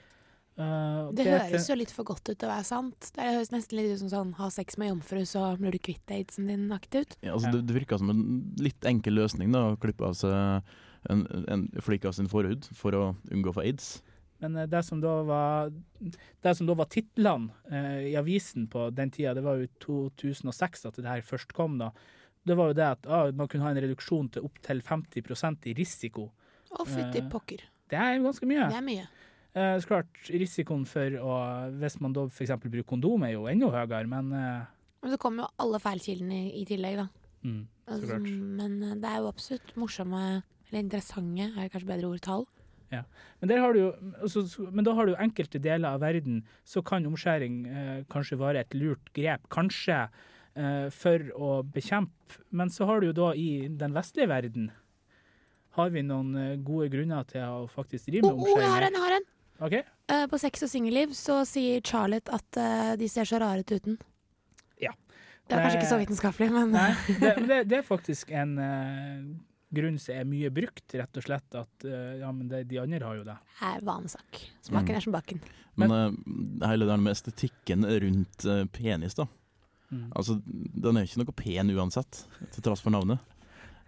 [0.60, 3.12] Uh, det, det høres jo litt for godt ut til å være sant.
[3.16, 6.12] Det høres nesten litt ut som sånn ha sex med jomfru, så blir du kvitt
[6.12, 7.16] aidsen din-aktig ut.
[7.24, 8.26] Ja, altså, det, det virker som en
[8.60, 10.68] litt enkel løsning, da, å klippe av seg
[11.08, 13.94] en, en flik av sin forhud for å unngå å få aids.
[14.44, 15.72] Men uh, det som da var,
[16.04, 21.08] det var titlene uh, i avisen på den tida, det var jo 2006 at det
[21.08, 21.94] her først kom, da.
[22.48, 25.76] Det var jo det at ah, man kunne ha en reduksjon til opptil 50% i
[25.78, 26.30] risiko.
[26.70, 27.66] Å, fytti pokker.
[27.90, 28.68] Det er ganske mye.
[28.70, 29.08] Det er mye.
[29.58, 31.38] Eh, så klart, Risikoen for å
[31.82, 32.54] Hvis man da f.eks.
[32.62, 34.70] bruker kondom, er jo enda høyere, men eh,
[35.02, 37.08] Men så kommer jo alle feilkildene i, i, tillegg, da.
[37.48, 38.30] Mm, så altså, klart.
[38.62, 40.24] Men eh, det er jo absolutt morsomme,
[40.70, 42.48] eller interessante, er kanskje bedre ord, tall.
[42.90, 43.04] Ja.
[43.42, 47.62] Men, jo, altså, men, da har du jo enkelte deler av verden så kan omskjæring
[47.70, 49.46] eh, kanskje være et lurt grep.
[49.54, 50.28] Kanskje eh,
[50.92, 52.40] for å bekjempe.
[52.52, 54.66] Men så har du jo da i den vestlige verden
[55.80, 58.56] har vi noen eh, gode grunner til å faktisk drive med omskjæring.
[58.56, 59.28] Oh, oh, jeg har en, jeg har en!
[59.60, 59.84] Okay.
[60.10, 63.74] Uh, på Sex og singelliv så sier Charlotte at uh, de ser så rare ut
[63.76, 64.00] uten.
[64.80, 64.94] Ja.
[65.50, 66.90] Det er kanskje ikke så vitenskapelig, men Nei,
[67.22, 69.24] det, det, det, er faktisk en uh,
[69.76, 71.58] grunn som er mye brukt, rett og slett.
[71.60, 73.36] At ja, men det, de andre har jo det.
[73.60, 74.40] Det er vanesak.
[74.66, 74.98] Smaken mm.
[74.98, 75.44] er som bakken.
[75.80, 79.28] Men, men hele det med estetikken rundt penis, da.
[79.90, 80.08] Mm.
[80.16, 82.24] Altså, den er jo ikke noe pen uansett,
[82.54, 83.22] til tross for navnet.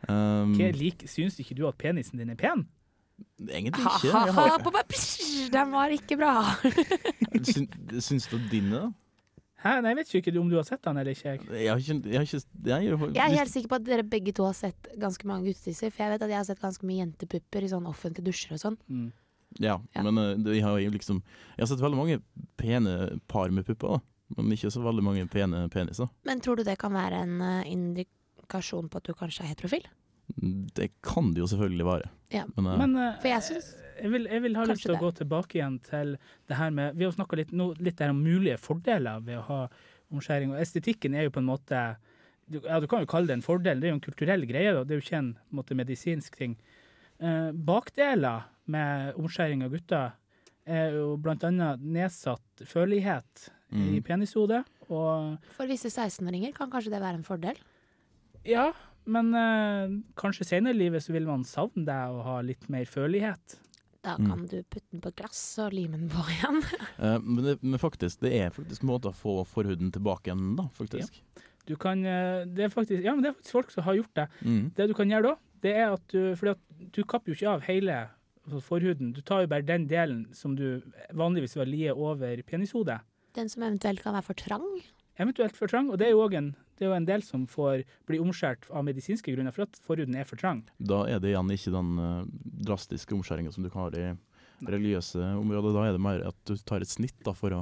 [0.10, 2.66] Um, like, syns ikke du at penisen din er pen?
[3.42, 4.14] Egentlig ikke.
[4.14, 4.86] Ha, ha, ha,
[5.54, 6.34] den var ikke bra.
[7.52, 8.88] syns, syns du din da?
[9.62, 9.76] Hæ?
[9.84, 11.36] Nei, jeg vet ikke om du har sett den eller ikke.
[11.54, 14.06] Jeg, har ikke, jeg, har ikke, jeg, jeg, jeg er helt sikker på at dere
[14.10, 15.94] begge to har sett ganske mange guttetisser.
[15.94, 18.64] For jeg vet at jeg har sett ganske mye jentepupper i sånn offentlige dusjer og
[18.64, 18.80] sånn.
[18.90, 19.12] Mm.
[19.62, 21.18] Ja, ja, men uh, eh, jeg har jo liksom
[21.58, 22.22] Jeg har sett veldig mange
[22.56, 24.11] pene par med pupper, da.
[24.38, 26.10] Men ikke så veldig mange pene peniser.
[26.28, 29.88] Men tror du det kan være en uh, indikasjon på at du kanskje er heterofil?
[30.78, 32.12] Det kan det jo selvfølgelig være.
[32.32, 32.46] Ja.
[32.56, 35.12] Men, uh, Men uh, jeg, synes, jeg, vil, jeg vil ha lyst til å gå
[35.20, 36.16] tilbake igjen til
[36.50, 39.60] det her med Vi har snakka litt, litt om mulige fordeler ved å ha
[40.12, 40.54] omskjæring.
[40.56, 41.82] Og estetikken er jo på en måte
[42.52, 44.74] ja, Du kan jo kalle det en fordel, det er jo en kulturell greie.
[44.76, 44.86] Da.
[44.86, 46.58] Det er jo ikke en, en måte, medisinsk ting.
[47.22, 50.18] Uh, bakdeler med omskjæring av gutter
[50.72, 53.90] er jo annet nedsatt følelighet mm.
[53.96, 54.62] i penishodet.
[54.92, 57.60] Og For visse 16-åringer kan kanskje det være en fordel?
[58.48, 58.72] Ja,
[59.10, 62.88] men eh, kanskje senere i livet så vil man savne deg og ha litt mer
[62.90, 63.58] følelighet.
[64.02, 64.26] Da mm.
[64.26, 64.48] kan mm.
[64.50, 66.62] du putte den på glass og lime den på igjen.
[67.04, 70.68] eh, men, det, men, faktisk, det er faktisk måter å få forhuden tilbake igjen, da,
[70.78, 71.22] faktisk.
[71.22, 71.48] Ja.
[71.70, 74.16] Du kan, uh, det er faktisk, ja, men det er faktisk folk som har gjort
[74.18, 74.26] det.
[74.42, 74.64] Mm.
[74.76, 77.52] Det du kan gjøre da, det er at du fordi at du kapper jo ikke
[77.52, 78.00] av hele
[78.66, 79.12] forhuden.
[79.14, 80.82] Du tar jo bare den delen som du
[81.14, 82.98] vanligvis vil lie over penishodet.
[83.38, 84.68] Den som eventuelt kan være for trang?
[85.22, 85.92] Eventuelt for trang.
[85.92, 88.64] Og det er jo òg en det er jo en del som får bli omskjært
[88.74, 90.64] av medisinske grunner for at forhuden er for trang.
[90.82, 92.24] Da er det igjen ikke den uh,
[92.66, 94.08] drastiske omskjæringa som du kan ha i
[94.66, 95.76] religiøse områder.
[95.76, 97.62] Da er det mer at du tar et snitt da, for å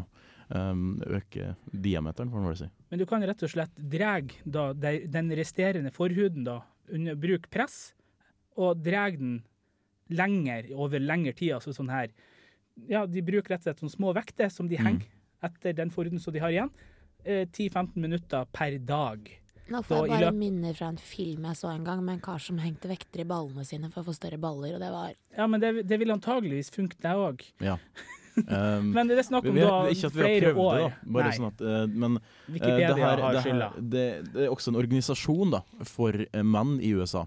[0.55, 2.69] um, øke diameteren, får man vel si.
[2.93, 4.15] Men du kan rett og slett dra
[4.79, 6.61] den resterende forhuden da,
[6.95, 7.91] under bruk press,
[8.55, 9.41] og dra den
[10.15, 11.57] lenger over lengre tid.
[11.59, 12.07] altså sånn her.
[12.87, 14.85] Ja, De bruker rett og slett sånne små vekter som de mm.
[14.87, 15.18] henger mm.
[15.45, 16.71] Etter den forhuden som de har igjen.
[17.25, 19.29] 10-15 eh, minutter per dag.
[19.69, 22.39] Nå får jeg bare minner fra en film jeg så en gang med en kar
[22.41, 25.45] som hengte vekter i ballene sine for å få større baller, og det var Ja,
[25.45, 27.45] men det, det vil antageligvis funke, det òg.
[27.65, 27.77] Ja.
[28.39, 30.75] Um, men det er snakk om da flere år.
[30.77, 31.09] Det, da.
[31.11, 31.31] Bare Nei.
[31.35, 35.51] Sånn at, uh, men uh, det, her, det, her, det, det, er også en organisasjon
[35.57, 37.25] da, for menn i USA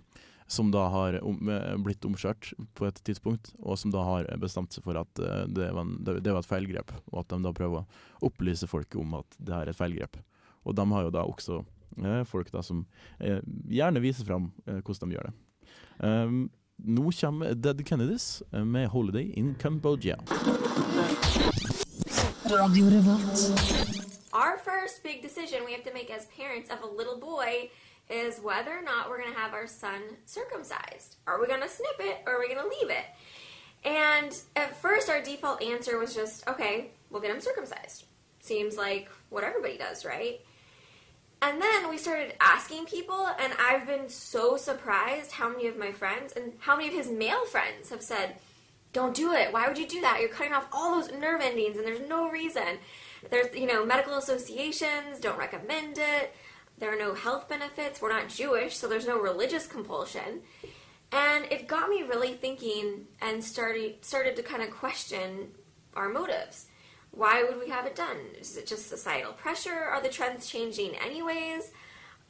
[0.52, 1.38] som da har om,
[1.84, 5.70] blitt omskjørt på et tidspunkt, og som da har bestemt seg for at uh, det,
[5.72, 9.16] var en, det, var et feilgrep, og at de da prøver å opplyse folk om
[9.22, 10.20] at det her er et feilgrep.
[10.68, 11.62] Og de har jo da også
[12.04, 12.84] eh, folk da som
[13.18, 15.32] eh, gjerne viser fram hvordan de gjør det.
[15.98, 16.44] Um,
[16.78, 20.22] nå kommer Dead Kennedys med 'Holiday in Cambodia'.
[24.32, 27.70] Our first big decision we have to make as parents of a little boy
[28.12, 31.16] is whether or not we're going to have our son circumcised.
[31.26, 33.04] Are we going to snip it or are we going to leave it?
[33.84, 38.04] And at first, our default answer was just, okay, we'll get him circumcised.
[38.40, 40.40] Seems like what everybody does, right?
[41.42, 45.90] And then we started asking people, and I've been so surprised how many of my
[45.90, 48.36] friends and how many of his male friends have said,
[48.92, 49.52] Don't do it.
[49.52, 50.20] Why would you do that?
[50.20, 52.78] You're cutting off all those nerve endings, and there's no reason.
[53.28, 56.32] There's, you know, medical associations don't recommend it.
[56.82, 58.02] There are no health benefits.
[58.02, 60.40] We're not Jewish, so there's no religious compulsion.
[61.12, 65.52] And it got me really thinking and started started to kind of question
[65.94, 66.66] our motives.
[67.12, 68.16] Why would we have it done?
[68.40, 69.70] Is it just societal pressure?
[69.70, 71.70] Are the trends changing anyways?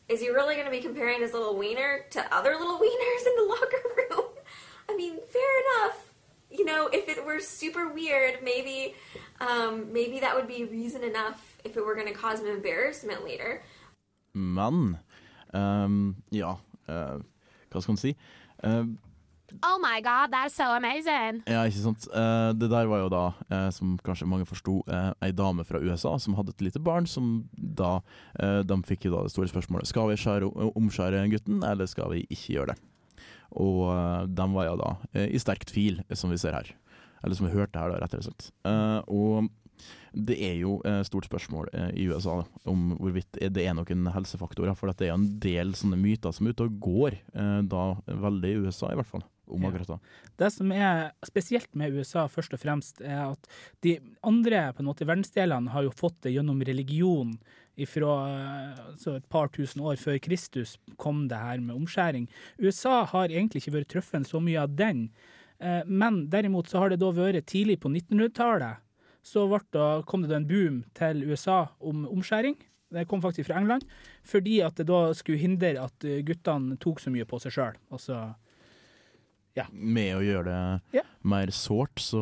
[0.09, 3.37] is he really going to be comparing his little wiener to other little wieners in
[3.37, 4.27] the locker room?
[4.91, 6.13] I mean, fair enough.
[6.51, 8.97] You know, if it were super weird, maybe,
[9.41, 13.25] um, maybe that would be reason enough if it were going to cause him embarrassment
[13.25, 13.63] later.
[14.35, 14.97] Men
[15.53, 16.57] um, ja,
[16.89, 17.17] uh,
[17.73, 18.15] hva skal man si?
[18.65, 18.87] Uh,
[19.61, 21.43] Oh my god, that's so amazing!
[21.47, 22.07] ja, ikke sant.
[22.09, 25.81] Uh, det der var jo da, uh, som kanskje mange forsto, uh, ei dame fra
[25.83, 27.99] USA som hadde et lite barn, som da
[28.65, 32.23] De fikk jo da det store spørsmålet Skal vi skjære, omskjære gutten, eller skal vi
[32.31, 32.79] ikke gjøre det.
[33.61, 33.83] Og
[34.33, 34.93] de var jo da
[35.29, 36.71] i sterk tvil, som vi ser her.
[37.23, 38.49] Eller som vi hørte her, da, rettere sagt.
[38.49, 39.05] slett.
[39.13, 39.51] og
[40.13, 44.77] det er jo et stort spørsmål eh, i USA om hvorvidt det er noen helsefaktorer.
[44.79, 47.87] For det er en del sånne myter som er ute og går, eh, da
[48.27, 49.99] veldig i USA i hvert fall, om akkurat da.
[50.43, 53.51] Det som er spesielt med USA, først og fremst, er at
[53.85, 57.37] de andre på en måte verdensdelene har jo fått det gjennom religion
[57.89, 58.15] fra
[58.91, 62.29] altså et par tusen år før Kristus kom det her med omskjæring.
[62.61, 65.07] USA har egentlig ikke vært truffet så mye av den,
[65.59, 68.83] eh, men derimot så har det da vært tidlig på 1900-tallet,
[69.23, 72.57] så ble da, kom det en boom til USA om omskjæring.
[72.93, 73.87] Det kom faktisk fra England,
[74.29, 77.79] fordi at det da skulle hindre at eh, guttene tok så mye på seg sjøl.
[77.95, 78.35] Altså
[79.73, 81.03] Med å gjøre det Ja.
[81.29, 82.21] mer sårt, så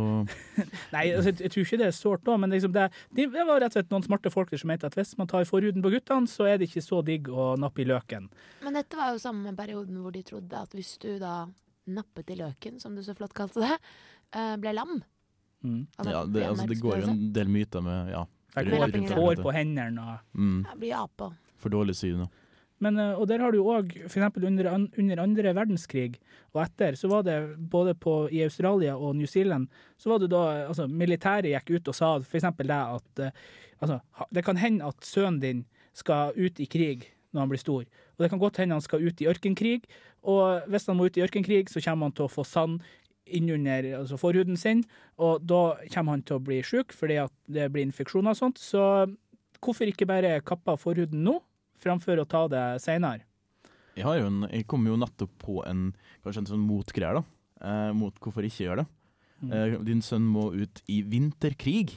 [0.94, 3.60] Nei, altså, jeg, jeg tror ikke det er sårt da, men liksom det, det var
[3.62, 6.26] rett og slett noen smarte folk som mente at hvis man tar forhuden på guttene,
[6.30, 8.26] så er det ikke så digg å nappe i løken.
[8.66, 11.44] Men dette var jo samme perioden hvor de trodde at hvis du da
[11.90, 13.78] nappet i løken, som du så flott kalte det,
[14.34, 14.98] eh, ble lam.
[15.60, 15.86] Mm.
[15.98, 18.24] Altså, ja, det, altså, det går jo en del myter med ja,
[18.56, 19.16] Jeg går lappingen.
[19.18, 20.60] hår på hendene og mm,
[20.96, 21.32] ape.
[21.60, 22.24] For dårlig syn.
[22.80, 24.38] Men, eh, og der har du òg, f.eks.
[24.40, 26.14] Under, under andre verdenskrig
[26.54, 27.36] og etter, så var det
[27.70, 29.68] både på, i Australia og New Zealand,
[30.00, 32.48] så var det da altså Militæret gikk ut og sa f.eks.
[32.62, 33.36] det at eh,
[33.80, 34.00] altså,
[34.32, 38.24] det kan hende at sønnen din skal ut i krig når han blir stor, og
[38.24, 39.84] det kan godt hende han skal ut i ørkenkrig,
[40.26, 42.80] og hvis han må ut i ørkenkrig, så kommer han til å få sand
[43.26, 44.84] innunder altså forhuden sin,
[45.20, 48.60] og da kommer han til å bli syk fordi at det blir infeksjoner og sånt.
[48.62, 48.82] Så
[49.60, 51.38] hvorfor ikke bare kappe av forhuden nå,
[51.80, 53.26] framfor å ta det seinere?
[53.96, 55.90] Jeg, har jo en, jeg kom jo nettopp på en
[56.24, 57.24] kanskje en sånn motgreier, da.
[57.60, 58.88] Eh, mot hvorfor ikke gjøre det.
[59.40, 59.52] Mm.
[59.52, 61.92] Eh, din sønn må ut i vinterkrig.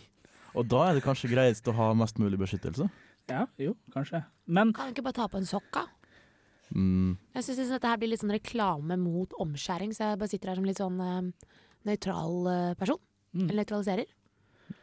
[0.53, 2.89] Og da er det kanskje greiest å ha mest mulig beskyttelse.
[3.31, 4.23] Ja, jo, kanskje.
[4.45, 5.87] Men Kan du ikke bare ta på en sokk, da?
[6.73, 10.51] Mm, Jeg syns dette her blir litt sånn reklame mot omskjæring, så jeg bare sitter
[10.51, 11.53] her som litt sånn uh,
[11.87, 13.01] nøytral eh, person.
[13.33, 13.47] Mm.
[13.47, 14.11] Eller nøytraliserer.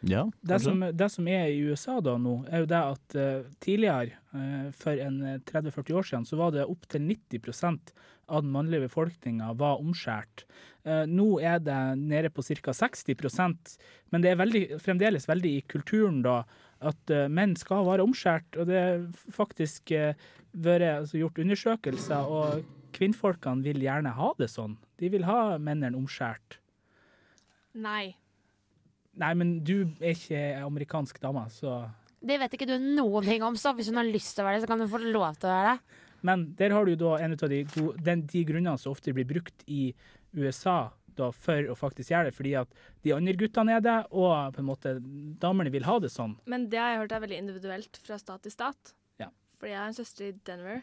[0.06, 3.50] ja, det som, det som er i USA da nå, er jo det at uh,
[3.62, 7.94] tidligere, uh, for en eh, 30-40 år siden, så var det opptil 90%
[8.30, 10.44] av den mannlige befolkninga var omskjært.
[10.86, 12.74] Uh, nå er det nede på ca.
[12.74, 13.78] 60%
[14.10, 16.42] men det er veldig, fremdeles veldig i kulturen da
[16.80, 18.58] at eh, menn skal være omskjært.
[18.60, 19.02] Og det er
[19.34, 20.12] faktisk uh,
[20.52, 22.64] vært altså, gjort undersøkelser, og
[22.96, 24.78] kvinnfolkene vil gjerne ha det sånn.
[25.00, 26.58] De vil ha mennene omskjært.
[27.80, 28.16] Nei.
[29.20, 31.82] Nei, men du er ikke amerikansk dame, så
[32.20, 34.58] Det vet ikke du noen ting om, så hvis hun har lyst til å være
[34.58, 35.98] det, så kan hun få lov til å være det.
[36.26, 39.94] Men der har du da en av de, de grunnene som ofte blir brukt i
[40.36, 44.54] USA da, for å faktisk gjøre det, fordi at de andre guttene er det, og
[44.56, 44.94] på en måte
[45.42, 46.36] damene vil ha det sånn.
[46.50, 48.94] Men det har jeg hørt er veldig individuelt fra stat til stat.
[49.22, 49.30] Ja.
[49.60, 50.82] Fordi jeg har en søster i Denver,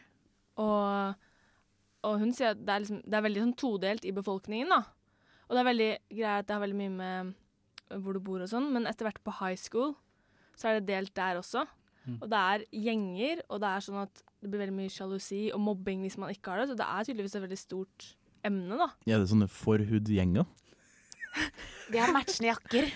[0.58, 1.26] og,
[2.08, 4.72] og hun sier at det er, liksom, det er veldig sånn todelt i befolkningen.
[4.74, 4.82] da.
[5.48, 7.36] Og det er veldig greit at det har veldig mye med
[8.04, 9.94] hvor du bor og sånn, men etter hvert på high school
[10.58, 11.64] så er det delt der også.
[12.08, 12.18] Mm.
[12.18, 15.62] Og det er gjenger, og det er sånn at det blir veldig mye sjalusi og
[15.62, 16.70] mobbing hvis man ikke har det.
[16.70, 18.08] Så det er tydeligvis et veldig stort
[18.46, 18.88] emne, da.
[19.06, 20.46] Er det sånne forhudgjenger?
[21.92, 22.88] De har matchende jakker.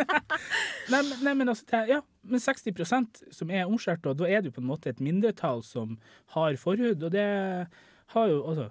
[0.92, 4.26] Nei, men- nei, men altså, det, er- ja, men 60% som er omskjært, og da
[4.28, 5.94] er det jo på en måte et mindretall som
[6.34, 7.24] har forhud, og det
[8.14, 8.66] har jo altså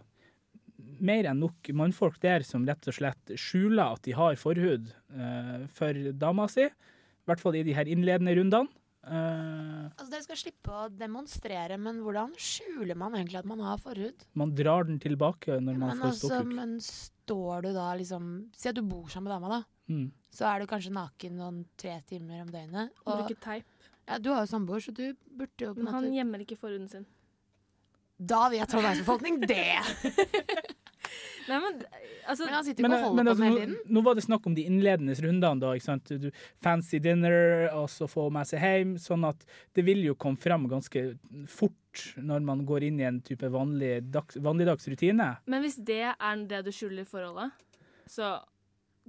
[0.99, 5.65] mer enn nok mannfolk der som rett og slett skjuler at de har forhud eh,
[5.75, 6.67] for dama si.
[6.69, 8.69] I hvert fall i de her innledende rundene.
[9.07, 13.77] Eh, Altså, Dere skal slippe å demonstrere, men hvordan skjuler man egentlig at man har
[13.81, 14.25] forhud?
[14.35, 16.53] man drar den tilbake når man Men, får altså, ståkuk.
[16.55, 19.63] men står du da liksom Si at du bor sammen med dama, da.
[19.93, 20.11] Mm.
[20.31, 22.91] Så er du kanskje naken noen tre timer om døgnet.
[23.05, 23.65] Og, Bruker teip.
[24.07, 26.57] ja, du har jo samboer, så du burde jo på Men han måte gjemmer ikke
[26.59, 27.05] forhuden sin.
[28.19, 29.79] Da vet Trondheims befolkning det!
[31.49, 31.79] Nei, men
[32.29, 33.93] altså Men han sitter Men, ikke og holder men på altså, den nå, hele tiden.
[33.95, 35.71] nå var det snakk om de innledende rundene, da.
[35.77, 36.13] ikke sant?
[36.21, 36.29] Du,
[36.63, 37.39] fancy dinner,
[37.73, 38.93] og så få med seg hjem.
[39.01, 39.45] Sånn at
[39.77, 41.05] det vil jo komme fram ganske
[41.49, 45.31] fort når man går inn i en type vanlig dagsrutine.
[45.49, 47.51] Men hvis det er det du skjuler i forholdet,
[48.09, 48.37] så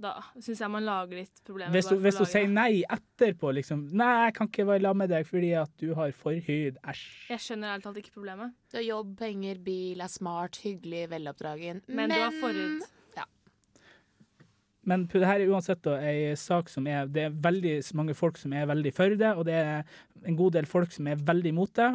[0.01, 1.73] Da syns jeg man lager litt problemer.
[1.75, 5.13] Hvis bare hvis hun sier nei etterpå, liksom Nei, jeg kan ikke være sammen med
[5.13, 6.79] deg fordi at du har forhud.
[6.93, 7.03] Æsj.
[7.29, 8.55] Jeg skjønner ærlig talt ikke problemet.
[8.71, 11.83] Du har jobb, penger, bil, er smart, hyggelig, veloppdragen.
[11.87, 12.87] Men, du har forhud.
[14.89, 18.39] Men det her er uansett da ei sak som er Det er veldig mange folk
[18.41, 19.83] som er veldig for det, og det er
[20.25, 21.89] en god del folk som er veldig imot det.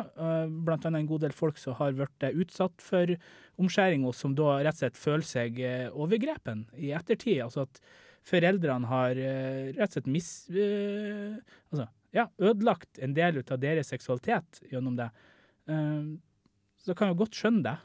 [0.66, 3.10] Blant annet en god del folk som har blitt utsatt for
[3.58, 7.40] omskjæring, og som da rett og slett føler seg eh, overgrepen i ettertid.
[7.46, 7.80] Altså at
[8.26, 10.30] foreldrene har eh, rett og slett mis...
[10.50, 11.36] øh,
[11.72, 15.10] altså, ja, ødelagt en del av deres seksualitet gjennom det.
[15.72, 16.14] Eh,
[16.86, 17.76] Så kan jo godt skjønne det.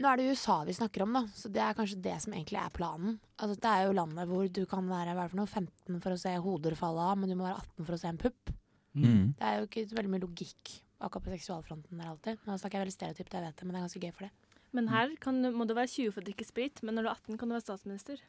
[0.00, 2.56] Nå er det USA vi snakker om, da, så det er kanskje det som egentlig
[2.56, 3.18] er planen.
[3.36, 6.00] Altså, det er jo landet hvor du kan være hva er det for noe, 15
[6.00, 8.20] for å se hoder falle av, men du må være 18 for å se en
[8.22, 8.52] pupp.
[8.96, 9.34] Mm.
[9.38, 12.40] Det er jo ikke veldig mye logikk akkurat på seksualfronten der alltid.
[12.48, 14.32] Nå snakker jeg veldig stereotypt, jeg vet det, men det er ganske gøy for det.
[14.72, 17.08] Men her kan, du- må du være 20 for å drikke sprit, men når du
[17.08, 18.20] er 18, kan du være statsminister.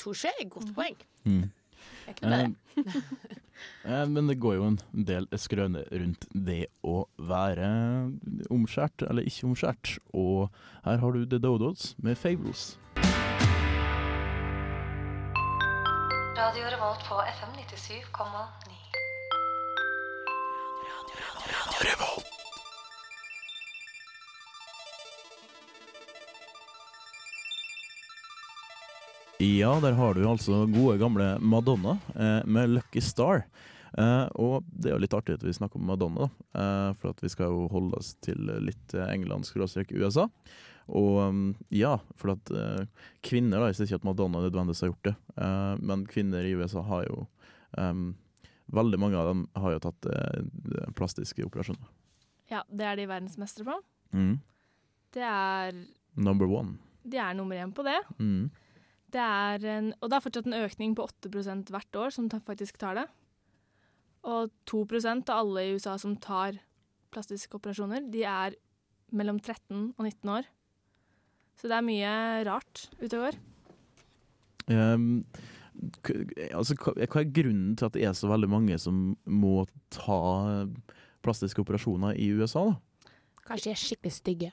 [0.00, 0.96] Touché, godt poeng.
[1.28, 1.50] Mm.
[2.06, 2.54] Jeg kunne det.
[2.76, 2.84] Eh,
[3.92, 7.68] eh, men det går jo en del skrøne rundt det å være
[8.52, 9.96] omskjært eller ikke omskjært.
[10.16, 10.48] Og
[10.86, 12.72] her har du The Dodos med Fables.
[16.42, 18.72] Radio Revolt på FM 97,9.
[29.42, 33.42] Ja, der har du altså gode gamle Madonna eh, med 'Lucky Star'.
[33.98, 36.28] Eh, og det er jo litt artig at vi snakker om Madonna.
[36.54, 40.28] Eh, for at vi skal jo holde oss til litt eh, England, skråstrek USA.
[40.86, 41.42] Og um,
[41.74, 42.86] ja, for at eh,
[43.26, 46.54] kvinner, da, jeg sier ikke at Madonna nødvendigvis har gjort det, eh, men kvinner i
[46.54, 47.26] USA har jo
[48.72, 50.06] Veldig mange av dem har jo tatt
[50.96, 51.88] plastiske operasjoner.
[52.52, 53.74] Ja, det er de verdensmestere på.
[54.12, 54.34] Mm.
[55.12, 55.72] Det er
[56.14, 56.76] Number one.
[57.02, 57.96] De er nummer én på det.
[58.20, 58.50] Mm.
[59.12, 62.78] Det er en, og det er fortsatt en økning på 8% hvert år som faktisk
[62.80, 63.06] tar det.
[64.22, 66.60] Og 2% av alle i USA som tar
[67.12, 68.56] plastiske operasjoner, de er
[69.12, 70.46] mellom 13 og 19 år.
[71.60, 72.12] Så det er mye
[72.48, 73.40] rart ute og går.
[74.72, 75.24] Um,
[76.54, 80.64] altså, hva, hva er grunnen til at det er så veldig mange som må ta
[81.22, 83.12] plastiske operasjoner i USA, da?
[83.42, 84.50] Kanskje de er skikkelig stygge.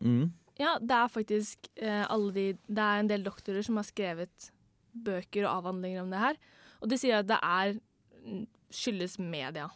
[0.00, 0.30] Mm.
[0.60, 4.50] Ja, det er faktisk eh, alle de Det er en del doktorer som har skrevet
[4.90, 6.40] bøker og avhandlinger om det her.
[6.80, 7.76] Og de sier at det er
[8.24, 8.44] mm,
[8.74, 9.68] skyldes media.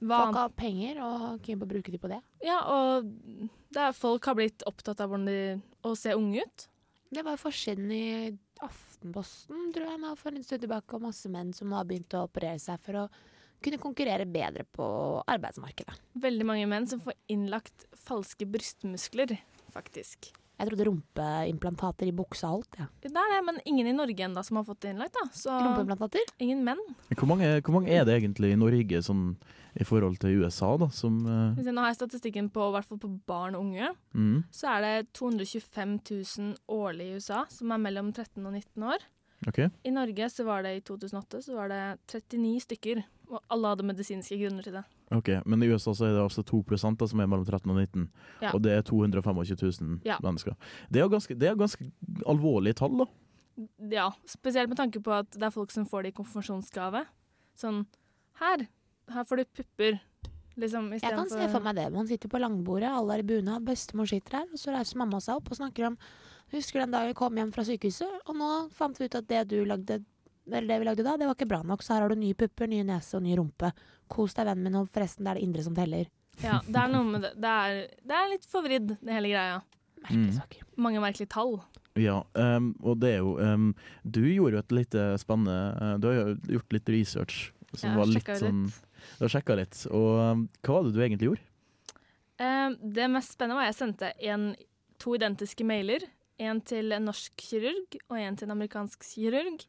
[0.00, 2.20] Hva Folk har penger og keen på å bruke de på det.
[2.44, 3.08] Ja, og
[3.72, 5.40] det er, folk har blitt opptatt av hvordan de,
[5.84, 6.66] å se unge ut.
[7.10, 11.30] Det var forskjellen forsiden i Aftenposten, tror jeg, nå for en stund tilbake, og masse
[11.32, 13.04] menn som har begynt å operere seg for å
[13.64, 14.86] kunne konkurrere bedre på
[15.28, 15.96] arbeidsmarkedet.
[16.20, 19.36] Veldig mange menn som får innlagt falske brystmuskler,
[19.74, 20.32] faktisk.
[20.60, 22.86] Jeg trodde rumpeimplantater i buksa holdt, Ja.
[23.00, 25.14] Det er det, men ingen i Norge ennå som har fått det innlagt.
[25.16, 25.28] da.
[25.32, 26.20] Så Rumpeimplantater?
[26.38, 26.82] ingen menn.
[27.16, 29.36] Hvor, mange, hvor mange er det egentlig i Norge sånn,
[29.80, 31.54] i forhold til USA, da, som uh...
[31.56, 33.94] Hvis jeg nå har jeg statistikken på, hvert fall på barn og unge.
[34.12, 38.82] mm, Så er det 225 000 årlig i USA som er mellom 13 og 19
[38.84, 39.08] år.
[39.48, 39.70] Okay.
[39.88, 43.86] I Norge så var det i 2008 så var det 39 stykker, og alle hadde
[43.88, 44.84] medisinske grunner til det.
[45.10, 46.62] Ok, Men i USA så er det altså 2
[46.96, 48.08] da, som er mellom 13 og 19,
[48.42, 48.52] Ja.
[48.54, 50.18] og det er 225 000 Ja.
[50.22, 50.54] mennesker.
[50.90, 51.90] Det er jo ganske, det er ganske
[52.26, 53.06] alvorlige tall, da.
[53.90, 57.06] Ja, spesielt med tanke på at det er folk som får det i konfirmasjonsgave.
[57.56, 57.86] Sånn
[58.40, 58.68] Her,
[59.12, 60.00] her får du pupper.
[60.56, 61.92] Liksom, Jeg kan se for meg det.
[61.92, 65.20] Man sitter på langbordet, alle er i bunad, bestemor sitter her, og så reiser mamma
[65.20, 65.98] seg opp og snakker om
[66.52, 69.48] Husker den dagen vi kom hjem fra sykehuset, og nå fant vi ut at det
[69.52, 70.00] du lagde
[70.56, 72.34] eller det vi lagde da, det var ikke bra nok, så her har du nye
[72.38, 73.72] pupper, nye nese og ny rumpe.
[74.10, 76.08] Kos deg, vennen min, og forresten, det er det indre som teller.
[76.42, 77.34] Ja, det er noe med det.
[77.42, 79.60] Det er, det er litt forvridd, det hele greia.
[80.00, 80.38] Merkelige Mm.
[80.40, 80.62] saker.
[80.80, 81.58] Mange merkelige tall.
[82.00, 83.74] Ja, um, og det er jo um,
[84.08, 87.40] Du gjorde jo et lite spennende uh, Du har jo gjort litt research
[87.76, 88.78] som var litt sånn litt.
[89.18, 89.82] Du har sjekka litt.
[89.90, 91.44] Og um, hva var det du egentlig gjorde?
[92.40, 94.46] Eh, det mest spennende var at jeg sendte en,
[95.02, 96.06] to identiske mailer.
[96.40, 99.66] En til en norsk kirurg og en til en amerikansk kirurg.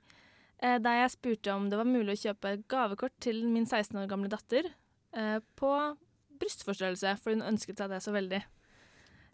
[0.62, 4.10] Eh, der jeg spurte om det var mulig å kjøpe gavekort til min 16 år
[4.10, 5.71] gamle datter eh, på
[6.41, 8.41] brystforstørrelse, for hun ønsket seg det så veldig.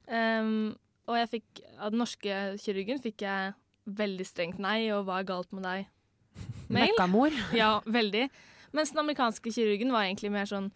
[0.07, 0.75] Um,
[1.07, 3.53] og jeg fikk, av den norske kirurgen fikk jeg
[3.97, 5.87] veldig strengt nei, og hva er galt med deg?
[6.73, 6.93] Mail.
[6.93, 7.35] Mekkamor.
[7.61, 8.27] Ja, veldig.
[8.75, 10.71] Mens den amerikanske kirurgen var egentlig mer sånn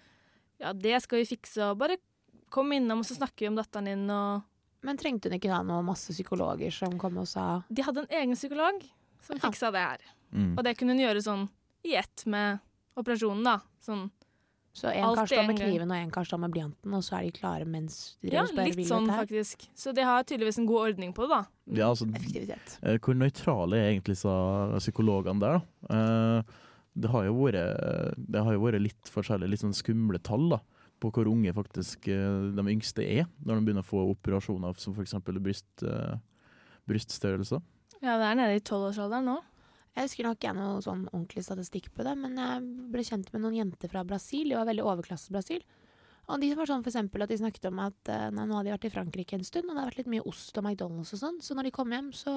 [0.62, 2.00] Ja, det skal vi fikse, og bare
[2.52, 4.48] kom innom, og så snakker vi om datteren din, og
[4.84, 8.16] Men trengte hun ikke da noen masse psykologer som kom og sa De hadde en
[8.20, 8.84] egen psykolog
[9.22, 10.02] som fiksa det her.
[10.32, 10.54] Mm.
[10.58, 11.46] Og det kunne hun gjøre sånn
[11.88, 12.60] i ett med
[13.00, 13.60] operasjonen, da.
[13.84, 14.10] Sånn
[14.74, 17.18] Så en Alt kar står med kniven, og en kar står med blyanten, og så
[17.18, 19.66] er de klare mens de Ja, litt sånn faktisk.
[19.76, 21.42] Så de har tydeligvis en god ordning på det, da.
[21.76, 22.78] Ja, altså, Effektivitet.
[22.82, 25.60] eh, hvor nøytrale er egentlig sa psykologene der,
[25.90, 25.98] da?
[26.40, 26.44] Eh,
[26.96, 30.58] Det har jo vært, det har jo vært litt forskjellige, litt sånn skumle tall da,
[31.02, 34.94] på hvor unge faktisk eh, de yngste er, når de begynner å få operasjoner som
[34.96, 35.16] f.eks.
[35.24, 36.16] Bryst, eh,
[36.88, 37.62] bryststørrelser.
[38.02, 39.38] Ja, det er nede i tolvårsalderen nå.
[39.92, 43.44] Jeg husker nok ikke noe sånn ordentlig statistikk på det, men jeg ble kjent med
[43.44, 44.48] noen jenter fra Brasil.
[44.50, 45.66] De var veldig overklasse-Brasil.
[46.32, 48.70] Og de var sånn for eksempel at de snakket om at eh, nei, nå hadde
[48.70, 51.12] de vært i Frankrike en stund, og det hadde vært litt mye ost og McDonald's
[51.18, 52.36] og sånn, så når de kom hjem, så,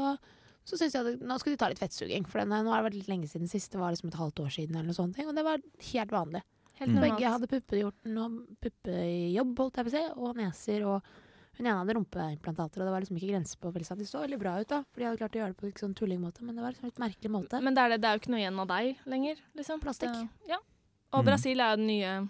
[0.67, 2.27] så syntes de at nå skulle de ta litt fettsuging.
[2.27, 4.51] For nå har det vært litt lenge siden sist, det var liksom et halvt år
[4.57, 5.63] siden eller noe sånt, og det var
[5.93, 6.43] helt vanlig.
[6.81, 7.05] Helt Mm.
[7.05, 11.13] Begge hadde puppejobb, holdt jeg på å si, og neser, og
[11.59, 13.97] hun ene hadde rumpeimplantater, og det var liksom ikke grenser på veldig.
[14.01, 15.77] De så veldig bra ut, da, for de hadde klart å gjøre det på en
[15.85, 17.61] sånn tullingmåte, men det var liksom litt merkelig måte.
[17.63, 19.81] Men det er, det, det er jo ikke noe igjen av deg lenger, liksom.
[19.85, 20.17] Plastikk.
[20.51, 20.59] Ja.
[21.15, 21.27] Og Mm.
[21.29, 22.29] Brasil er jo den nye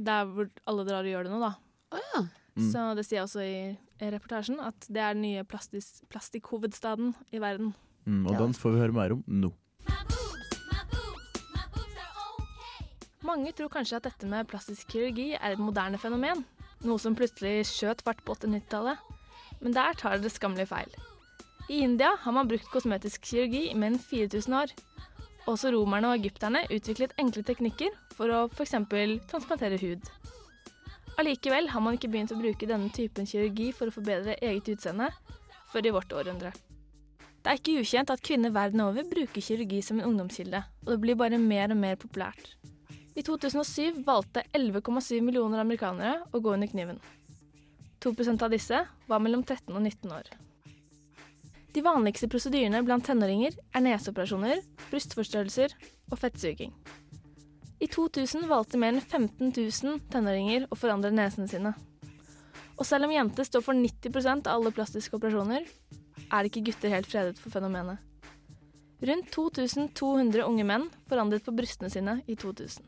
[0.00, 1.50] Der hvor alle drar og gjør det nå, da.
[1.92, 2.20] Oh, ja.
[2.56, 2.70] Mm.
[2.72, 3.58] Så det sier jeg også i,
[4.00, 7.74] i reportasjen, at det er den nye plastis, plastikkhovedstaden i verden.
[8.06, 8.38] Mm, og Ja.
[8.38, 9.52] den får vi høre mer om nå.
[13.26, 16.44] Mange tror kanskje at dette med plastisk kirurgi er et moderne fenomen.
[16.86, 18.98] Noe som plutselig skjøt fart på 80-90-tallet.
[19.62, 20.92] Men der tar dere skammelig feil.
[21.68, 24.70] I India har man brukt kosmetisk kirurgi i mer enn 4000 år.
[25.50, 28.76] Også romerne og egypterne utviklet enkle teknikker for å f.eks.
[29.30, 30.06] transplantere hud.
[31.18, 35.10] Allikevel har man ikke begynt å bruke denne typen kirurgi for å forbedre eget utseende
[35.72, 36.52] før i vårt århundre.
[37.42, 41.00] Det er ikke ukjent at kvinner verden over bruker kirurgi som en ungdomskilde, og det
[41.02, 42.54] blir bare mer og mer populært.
[43.18, 47.00] I 2007 valgte 11,7 millioner amerikanere å gå under kniven.
[47.98, 50.28] 2% av disse var mellom 13 og 19 år.
[51.74, 54.62] De vanligste prosedyrene blant tenåringer er neseoperasjoner,
[54.92, 55.74] brystforstørrelser
[56.12, 56.70] og fettsuging.
[57.82, 61.74] I 2000 valgte mer enn 15 000 tenåringer å forandre nesene sine.
[62.78, 65.66] Og selv om jenter står for 90% av alle plastiske operasjoner,
[66.30, 67.98] er ikke gutter helt fredet for fenomenet.
[68.98, 72.82] Rundt 2200 unge menn forandret på brystene sine i 2000.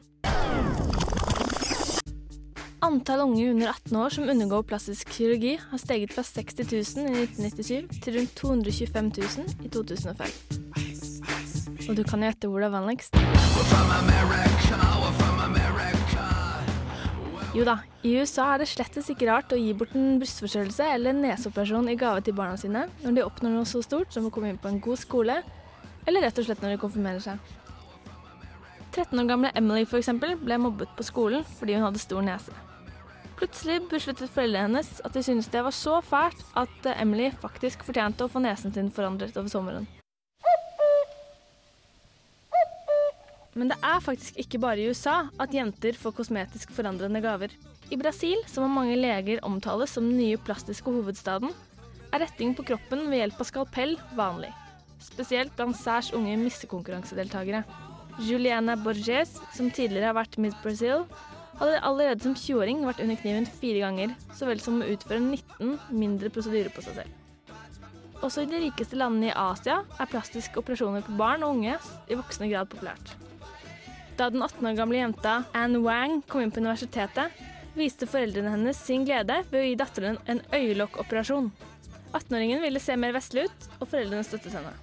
[2.82, 7.26] Antall unge under 18 år som undergår plastisk kirurgi, har steget fra 60 000 i
[7.28, 10.34] 1997 til rundt 225 000 i 2005.
[11.86, 13.14] Og du kan jo gjette hvor det er vanligst.
[17.54, 21.14] Jo da, i USA er det slettes ikke rart å gi bort en brystforstørrelse eller
[21.14, 24.34] en neseoperasjon i gave til barna sine når de oppnår noe så stort som å
[24.34, 25.40] komme inn på en god skole,
[26.06, 27.38] eller rett og slett når de konfirmerer seg.
[28.90, 32.54] 13 år gamle Emily for eksempel, ble mobbet på skolen fordi hun hadde stor nese.
[33.40, 37.86] Plutselig besluttet foreldrene hennes at de syntes det var så fælt at eh, Emily faktisk
[37.86, 39.86] fortjente å få nesen sin forandret over sommeren.
[43.56, 47.54] Men det er faktisk ikke bare i USA at jenter får kosmetisk forandrende gaver.
[47.90, 51.50] I Brasil, som av mange leger omtales som den nye plastiske hovedstaden,
[52.12, 54.52] er retting på kroppen ved hjelp av skalpell vanlig.
[55.00, 57.64] Spesielt blant særs unge missekonkurransedeltakere.
[58.20, 61.06] Juliana Borges, som tidligere har vært Miss Brazil,
[61.60, 65.78] hadde allerede som 20-åring vært under kniven fire ganger, så vel som å utføre 19
[65.92, 67.16] mindre prosedyrer på seg selv.
[68.20, 71.78] Også i de rikeste landene i Asia er plastiske operasjoner på barn og unge
[72.08, 73.14] i voksende grad populært.
[74.20, 77.32] Da den 18 år gamle jenta Anne Wang kom inn på universitetet,
[77.72, 81.48] viste foreldrene hennes sin glede ved å gi datteren en øyelokkoperasjon.
[82.12, 84.74] 18-åringen ville se mer vestlig ut, og foreldrene støttet henne.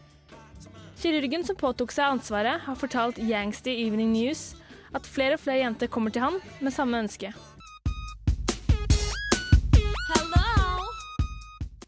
[0.97, 4.55] Kirurgen som påtok seg ansvaret, har fortalt Yangsti Evening News
[4.97, 7.29] at flere og flere jenter kommer til han med samme ønske.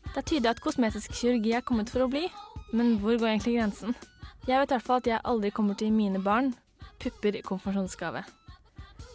[0.09, 2.27] Det er tydelig at kosmetisk kirurgi er kommet for å bli,
[2.69, 3.95] men hvor går egentlig grensen?
[4.45, 6.53] Jeg vet i hvert fall at jeg aldri kommer til mine barn
[7.01, 8.21] pupper i konfirmasjonsgave.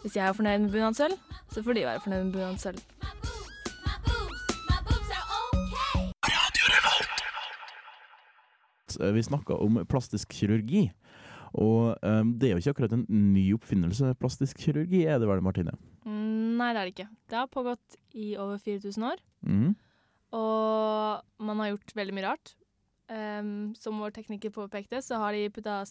[0.01, 1.15] Hvis jeg er fornøyd med bunadsølv,
[1.53, 2.83] så får de være fornøyd med bunadsølv.
[9.01, 10.91] Eh, Vi snakka om plastisk kirurgi.
[11.55, 15.39] Og um, det er jo ikke akkurat en ny oppfinnelse, plastisk kirurgi, er det vel,
[15.45, 15.71] Martine?
[16.03, 17.07] Mm, nei, det er det ikke.
[17.31, 19.75] Det har pågått i over 4000 år, Mm.
[20.33, 22.55] og man har gjort veldig mye rart.
[23.07, 25.83] Um, som vår tekniker påpekte, så har de putta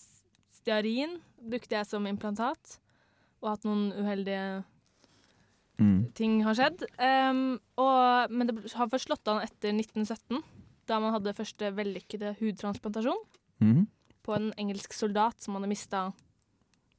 [0.53, 2.79] stearin, brukte jeg som implantat,
[3.41, 4.65] og hatt noen uheldige
[5.81, 6.13] Mm.
[6.15, 6.85] ting har skjedd.
[7.03, 10.43] Um, og, men det har først slått an etter 1917,
[10.87, 13.23] da man hadde første vellykkede hudtransplantasjon
[13.61, 13.87] Mhm.
[14.25, 16.13] på en engelsk soldat som hadde mista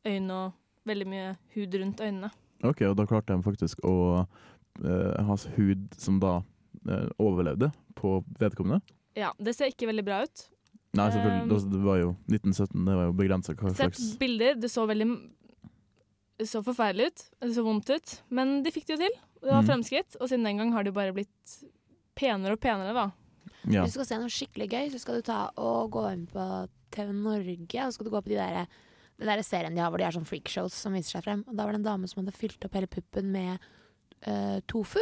[0.05, 0.53] øynene og
[0.85, 2.29] veldig mye hud rundt øynene.
[2.63, 6.37] OK, og da klarte de faktisk å uh, ha hud som da
[6.87, 8.81] uh, overlevde på vedkommende?
[9.15, 10.49] Ja, det ser ikke veldig bra ut.
[10.95, 11.41] Nei, selvfølgelig.
[11.43, 14.85] Um, det- det var jo 1917, det var jo begrensa hva Sett bilder, det så
[14.87, 15.09] veldig
[16.37, 17.21] det så forferdelig ut.
[17.41, 18.21] Det så vondt ut.
[18.29, 19.15] Men de fikk det jo til.
[19.41, 19.67] Det var Mm.
[19.69, 20.15] fremskritt.
[20.19, 21.63] Og siden den gang har de bare blitt
[22.15, 23.11] penere og penere, da.
[23.65, 23.83] Ja.
[23.83, 26.45] Hvis du skal se noe skikkelig gøy, så skal du ta og gå inn på
[26.95, 27.85] TV Norge.
[27.85, 28.71] Og så skal du gå på de der,
[29.21, 31.43] den der serien de har hvor de er sånn freakshows som viser seg frem.
[31.49, 33.69] Og da var det en dame som hadde fylt opp hele puppen med
[34.27, 35.01] uh, tofu.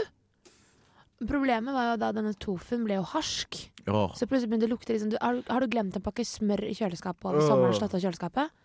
[1.23, 3.59] Problemet var jo da denne tofuen ble jo harsk.
[3.87, 4.11] Oh.
[4.17, 6.65] Så plutselig begynte det å lukte liksom, du, har, har du glemt en pakke smør
[6.67, 7.75] i kjøleskapet over sommeren?
[7.77, 8.62] slått av kjøleskapet?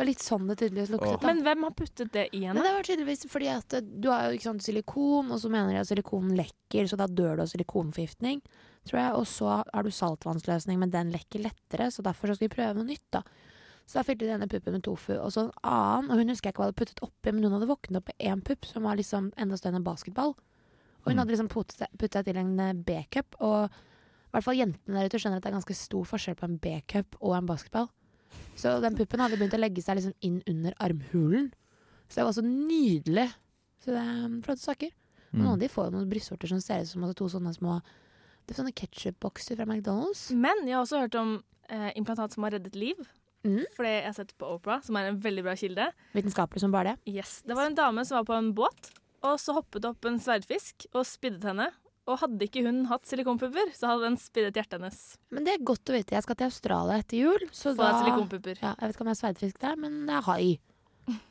[0.00, 1.20] Det var litt sånn det tydeligvis luktet.
[1.20, 1.26] da.
[1.28, 2.62] Men hvem har puttet det i henne?
[2.64, 5.74] det var tydeligvis fordi at eh, du har jo ikke sant, silikon, og så mener
[5.76, 8.40] de at silikon lekker, så da dør du av silikonforgiftning,
[8.88, 9.12] tror jeg.
[9.20, 12.78] Og så har du saltvannsløsning, men den lekker lettere, så derfor så skal vi prøve
[12.80, 13.20] noe nytt, da.
[13.84, 16.48] Så da fylte de denne puppen med tofu, og så en annen, og hun husker
[16.48, 18.82] jeg ikke hva hadde puttet oppi, men hun hadde våknet opp med én pupp som
[18.86, 20.32] var liksom enda større enn en basketball.
[21.02, 21.18] Og hun Mm.
[21.24, 25.18] hadde liksom puttet puttet til en eh, B-cup, og i hvert fall jentene der ute
[25.18, 27.88] skjønner at det er ganske stor forskjell på en B-cup og en basketball.
[28.58, 31.50] Så den puppen hadde begynt å legge seg liksom inn under armhulen.
[32.10, 33.28] Så det var så nydelig.
[33.80, 34.94] Så det er um, flotte saker.
[35.30, 35.44] Mm.
[35.44, 37.76] noen av de får jo noen brystvorter som ser ut som to sånne små
[38.50, 40.24] det er sånne ketsjupbokser fra McDonald's.
[40.34, 41.36] Men jeg har også hørt om
[41.70, 42.98] eh, implantat som har reddet liv.
[43.46, 43.62] Mm.
[43.76, 45.86] For det jeg har sett på Opera, som er en veldig bra kilde.
[46.16, 47.14] Vitenskapelig som bare det.
[47.14, 47.36] Yes.
[47.46, 48.90] Det var en dame som var på en båt,
[49.22, 51.68] og så hoppet opp en sverdfisk og spiddet henne.
[52.10, 54.98] Og hadde ikke hun hatt silikonpupper, så hadde den spiddet hjertet hennes.
[55.30, 56.16] Men det er godt å vite.
[56.16, 57.46] Jeg skal til Australia etter jul.
[57.54, 58.58] Så Få da, deg silikonpupper.
[58.58, 60.42] Ja, jeg vet ikke om det er sverdfisk der, men det er hai.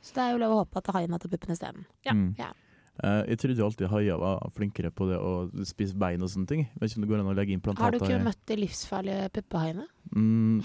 [0.04, 1.86] Så det er jo lov å håpe at haien har tatt puppene isteden.
[2.08, 2.16] Ja.
[2.16, 2.32] Mm.
[2.40, 2.54] Ja.
[3.00, 5.34] Eh, jeg trodde jo alltid haier var flinkere på det å
[5.68, 6.66] spise bein og sånne ting.
[6.80, 9.30] Vet ikke om det går an å legge implantater Har du ikke møtt de livsfarlige
[9.38, 9.88] puppehaiene?
[10.16, 10.60] Mm,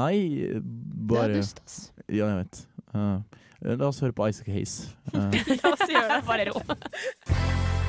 [0.00, 0.16] nei,
[0.60, 1.78] bare Det er dust, ass.
[2.08, 2.64] Ja, jeg vet.
[2.94, 3.40] Uh,
[3.72, 4.76] la oss høre på Isaac Hayes.
[5.14, 5.32] Uh.
[5.62, 6.20] La oss gjøre det.
[6.28, 7.82] Bare ro.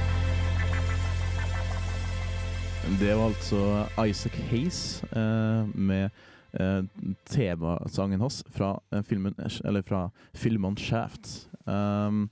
[2.86, 3.60] Det var altså
[4.06, 4.80] Isaac Hayes
[5.10, 6.12] eh, med
[6.54, 6.84] eh,
[7.26, 9.34] temasangen hans fra, eh, filmen,
[9.66, 10.06] eller fra
[10.38, 11.48] filmen Shaft.
[11.66, 12.28] Um,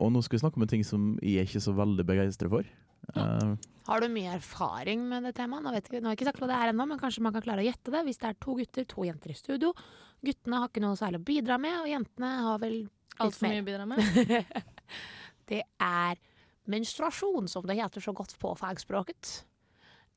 [0.00, 2.48] og nå skal vi snakke om en ting som jeg er ikke så veldig begeistra
[2.52, 2.68] for.
[3.12, 3.52] Uh,
[3.86, 5.64] Har du mye erfaring med det temaet?
[5.64, 7.36] Nå, vet ikke- nå har jeg ikke sagt hva det er ennå, men kanskje man
[7.36, 8.04] kan klare å gjette det.
[8.08, 9.74] Hvis det er to gutter, to jenter i studio.
[10.24, 12.78] Guttene har ikke noe særlig å bidra med, og jentene har vel
[13.20, 14.00] Altfor mye å bidra med.
[15.52, 16.16] det er
[16.66, 19.44] menstruasjon, som det heter så godt på fagspråket.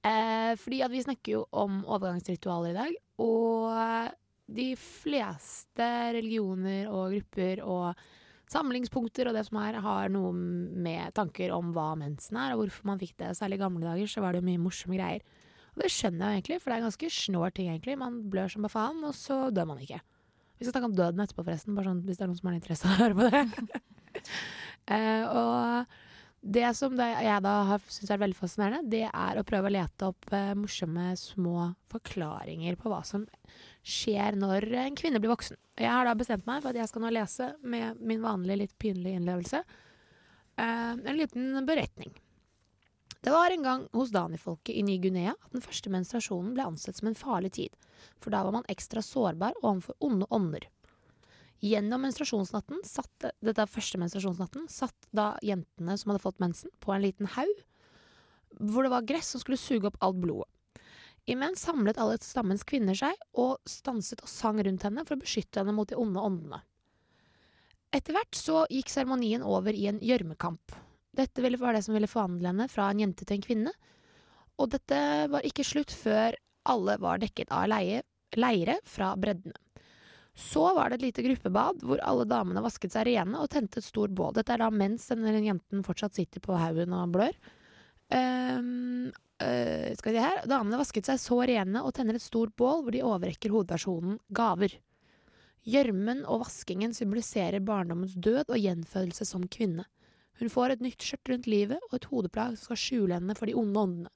[0.07, 4.15] Eh, fordi at vi snakker jo om overgangsritualer i dag, og
[4.49, 7.99] de fleste religioner og grupper og
[8.49, 12.89] samlingspunkter og det som er, har noe med tanker om hva mensen er, og hvorfor
[12.89, 13.35] man fikk det.
[13.37, 15.25] Særlig i gamle dager så var det jo mye morsomme greier.
[15.75, 17.99] Og det skjønner jeg jo egentlig, for det er ganske snår ting, egentlig.
[18.01, 20.01] Man blør som bare faen, og så dør man ikke.
[20.59, 22.57] Vi skal snakke om døden etterpå, forresten, bare sånn hvis det er noen som har
[22.57, 23.43] interesse av å høre på det.
[24.89, 25.91] Eh, og
[26.41, 30.07] det som jeg da har syns er veldig fascinerende, det er å prøve å lete
[30.07, 33.25] opp eh, morsomme små forklaringer på hva som
[33.83, 35.59] skjer når en kvinne blir voksen.
[35.79, 38.77] Jeg har da bestemt meg for at jeg skal nå lese med min vanlige litt
[38.79, 42.15] pinlige innlevelse eh, en liten beretning.
[43.19, 47.09] Det var en gang hos Dani-folket i Ny-Guinea at den første menstruasjonen ble ansett som
[47.11, 47.75] en farlig tid,
[48.23, 50.69] for da var man ekstra sårbar overfor onde ånder.
[51.59, 56.93] Gjennom menstruasjonsnatten satt, dette er første menstruasjonsnatten, satt da jentene som hadde fått mensen, på
[56.95, 57.65] en liten haug,
[58.71, 60.47] hvor det var gress som skulle suge opp alt blodet.
[61.29, 65.61] Imens samlet alle stammens kvinner seg og stanset og sang rundt henne for å beskytte
[65.61, 66.61] henne mot de onde åndene.
[67.93, 70.73] Etter hvert så gikk seremonien over i en gjørmekamp.
[71.17, 73.73] Dette var det som ville forvandle henne fra en jente til en kvinne,
[74.59, 74.99] og dette
[75.31, 76.37] var ikke slutt før
[76.69, 78.01] alle var dekket av leie,
[78.37, 79.57] leire fra breddene.
[80.39, 83.87] Så var det et lite gruppebad hvor alle damene vasket seg rene og tente et
[83.87, 84.31] stort bål.
[84.37, 87.35] Dette er da mens denne jenten fortsatt sitter på haugen og blør.
[88.09, 89.11] Um,
[89.43, 90.45] uh, skal vi se her.
[90.49, 94.77] Damene vasket seg så rene og tenner et stort bål hvor de overrekker hovedpersonen gaver.
[95.67, 99.83] Gjørmen og vaskingen symboliserer barndommens død og gjenfødelse som kvinne.
[100.39, 103.49] Hun får et nytt skjørt rundt livet og et hodeplagg som skal skjule henne for
[103.49, 104.13] de onde åndene.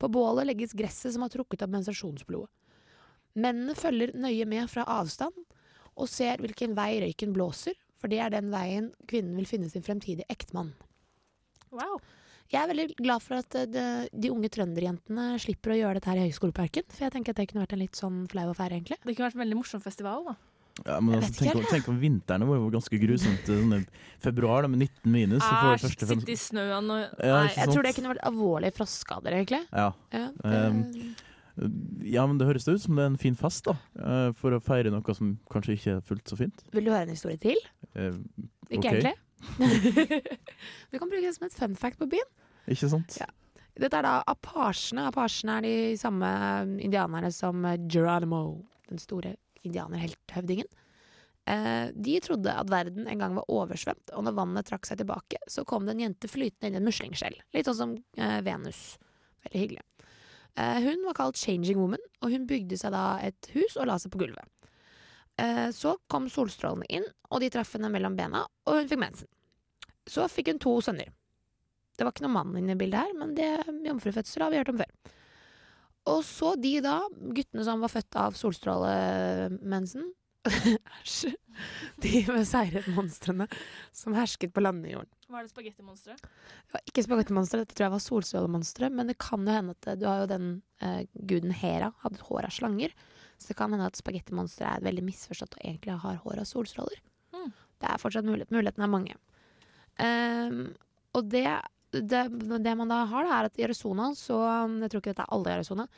[0.00, 2.48] På bålet legges gresset som har trukket opp menstruasjonsblodet.
[3.38, 5.32] Mennene følger nøye med fra avstand
[5.96, 9.84] og ser hvilken vei røyken blåser, for det er den veien kvinnen vil finne sin
[9.84, 10.72] fremtidige ektemann.
[11.72, 11.98] Wow.
[12.52, 16.10] Jeg er veldig glad for at eh, de, de unge trønderjentene slipper å gjøre dette
[16.12, 18.76] her i Høgskoleparken, for jeg tenker at det kunne vært en litt sånn flau affære,
[18.76, 18.98] egentlig.
[19.00, 20.34] Det kunne vært en veldig morsom festival, da.
[20.86, 23.48] Ja, men altså, tenk, om, tenk om vinteren var jo ganske grusomt.
[23.48, 23.82] Sånn
[24.24, 25.42] februar da, med 19 minus.
[25.44, 27.74] så får du sitte i snøen og Ja, Nei, Jeg sant?
[27.76, 29.60] tror det kunne vært alvorlige frostskader, egentlig.
[29.68, 29.90] Ja.
[30.16, 33.74] Ja, Um, det- ja, men det høres ut som det er en fin fest, da.
[34.00, 36.64] eh, For å feire noe som kanskje ikke er fullt så fint.
[36.72, 37.58] Vil du høre en historie til?
[37.94, 38.16] Eh,
[38.70, 39.14] Ikke egentlig.
[40.90, 42.28] du kan bruke det som et fun fact på byen.
[42.70, 43.16] Ikke sant?
[43.20, 43.26] Ja.
[43.80, 45.06] Dette er da apasjene.
[45.08, 46.28] Apasjene er de samme
[46.84, 48.42] indianerne som Geronimo,
[48.90, 49.34] den store
[49.64, 50.68] indianerhelthøvdingen.
[51.50, 55.40] Eh, de trodde at verden en gang var oversvømt, og når vannet trakk seg tilbake,
[55.50, 57.34] så kom det en jente flytende inn i en muslingskjell.
[57.56, 58.82] Litt sånn som eh, Venus.
[59.48, 59.82] Veldig hyggelig.
[60.60, 63.96] Eh, hun var kalt Changing Woman, og hun bygde seg da et hus og la
[64.00, 64.44] seg på gulvet.
[65.40, 69.30] Eh, så kom solstrålene inn, og de traff henne mellom bena, og hun fikk mensen.
[70.08, 71.12] Så fikk hun to sønner.
[71.96, 73.48] Det var ikke noen mann inne i bildet her, men det
[73.86, 75.12] jomfrufødsel har vi hørt om før.
[76.12, 76.96] Og så de da,
[77.36, 80.08] guttene som var født av solstrålemensen
[80.44, 81.32] Æsj.
[82.02, 83.46] De med seirmonstrene
[83.94, 85.10] som hersket på landjorden.
[85.30, 86.16] Var det spagettimonstre?
[86.18, 88.90] Det var ikke spagettimonstre, dette tror jeg var solstrålemonstre.
[88.90, 90.48] Men det kan jo hende at du har jo den
[90.82, 92.94] eh, guden Hera hadde hår av slanger.
[93.38, 96.98] Så det kan hende at spagettimonsteret er veldig misforstått og egentlig har hår av solstråler.
[97.34, 97.52] Mm.
[97.82, 98.52] Det er fortsatt mulighet.
[98.54, 99.16] Mulighetene er mange.
[100.02, 100.60] Um,
[101.18, 101.46] og det,
[101.92, 102.22] det,
[102.64, 104.38] det man da har, da, er at i Arizona så
[104.80, 105.88] Jeg tror ikke dette er alle i Arizona.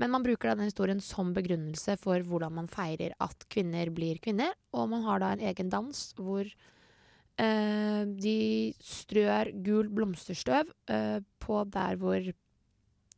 [0.00, 4.54] Men man bruker den historien som begrunnelse for hvordan man feirer at kvinner blir kvinner.
[4.74, 8.38] Og man har da en egen dans hvor eh, de
[8.82, 12.32] strør gul blomsterstøv eh, på der hvor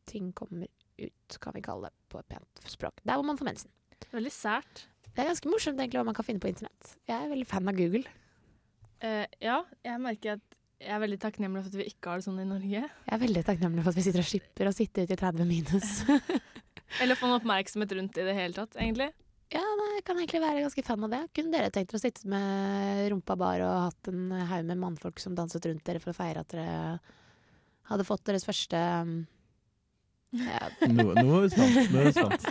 [0.07, 0.68] ting kommer
[1.01, 3.01] ut, kan vi kalle det på et pent språk.
[3.05, 3.72] Der hvor man får mensen.
[4.12, 4.87] Veldig sært.
[5.16, 6.93] Det er ganske morsomt egentlig hva man kan finne på internett.
[7.09, 8.05] Jeg er veldig fan av Google.
[9.01, 12.27] Uh, ja, jeg merker at jeg er veldig takknemlig for at vi ikke har det
[12.27, 12.83] sånn i Norge.
[12.85, 15.49] Jeg er veldig takknemlig for at vi sitter og slipper å sitte ute i 30
[15.49, 15.95] minus.
[17.03, 19.11] Eller få noen oppmerksomhet rundt i det hele tatt, egentlig.
[19.55, 21.22] Ja, det jeg kan egentlig være ganske fan av det.
[21.37, 25.22] Kunne dere tenkt dere å sitte med rumpa bar og hatt en haug med mannfolk
[25.22, 26.99] som danset rundt dere for å feire at dere
[27.87, 29.18] hadde fått deres første um,
[30.34, 31.93] ja, Nå, nå er spent.
[31.95, 32.49] Nå er vi spent.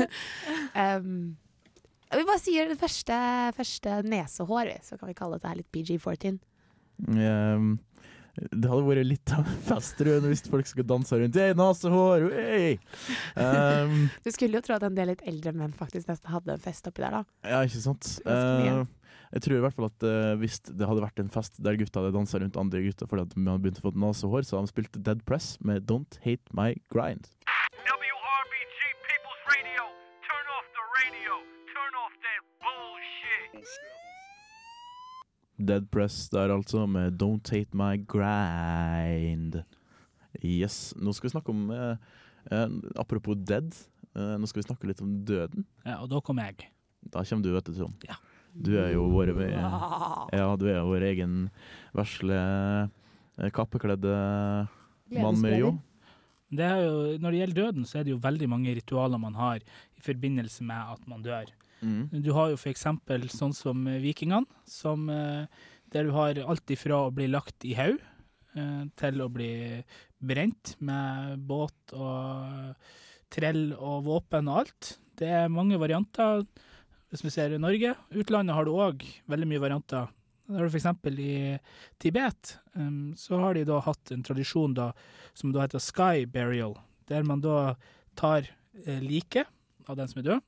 [0.82, 1.10] um,
[2.16, 3.18] Vi bare sier det første,
[3.58, 6.40] første nesehår, så kan vi kalle dette her litt PG-14.
[7.12, 7.76] Ehm,
[8.36, 11.38] det hadde vært litt av en fest hvis folk skulle danse rundt.
[11.40, 12.26] Hey, nesehår!
[12.36, 12.76] Hey!
[13.34, 16.62] Um, Du skulle jo tro at en del litt eldre menn faktisk nesten hadde en
[16.62, 17.24] fest oppi der, da.
[17.48, 18.10] ja, ikke sant?
[18.26, 18.36] Uh.
[18.36, 18.84] Eh,
[19.34, 22.02] jeg tror i hvert fall at uh, hvis det hadde vært en fest der gutta
[22.02, 24.70] hadde dansa rundt andre gutter fordi at de hadde begynt å få nesehår, så hadde
[24.70, 27.32] de spilt Dead Press med Don't Hate My Grind.
[27.88, 28.78] WRBG
[29.08, 29.90] People's Radio.
[30.28, 31.40] Turn off the radio.
[31.72, 33.95] Turn off that bullshit.
[35.58, 39.62] Dead Press der altså, med Don't Hate My Grind.
[40.44, 40.94] Yes.
[41.00, 41.96] Nå skal vi snakke om eh,
[42.52, 42.68] eh,
[43.00, 43.72] Apropos dead,
[44.14, 45.64] eh, nå skal vi snakke litt om døden.
[45.86, 46.68] Ja, og da kom jeg.
[47.06, 48.08] Da kommer du, vet du, Trond.
[48.08, 48.18] Ja.
[48.56, 51.34] Du er jo vår, ja, du er vår egen
[51.96, 52.38] vesle,
[53.36, 54.14] eh, kappekledde
[55.12, 55.74] mann med jo.
[56.56, 59.36] Det er jo, når det gjelder døden, så er det jo veldig mange ritualer man
[59.36, 61.50] har i forbindelse med at man dør.
[61.82, 62.08] Mm.
[62.24, 65.46] Du har jo eksempel sånn som eh, vikingene, som, eh,
[65.92, 67.98] der du har alt ifra å bli lagt i haug
[68.56, 69.82] eh, til å bli
[70.18, 72.76] brent med båt og
[73.32, 74.96] trell og våpen og alt.
[75.16, 76.44] Det er mange varianter
[77.10, 77.94] hvis vi ser i Norge.
[78.16, 80.08] Utlandet har du òg veldig mye varianter.
[80.46, 81.36] Da har du eksempel i
[82.02, 82.56] Tibet,
[83.18, 84.92] så har de da hatt en tradisjon da,
[85.34, 86.76] som da heter sky burial,
[87.10, 87.74] der man da
[88.18, 88.46] tar
[88.86, 89.50] eh, liket
[89.86, 90.44] av den som er død,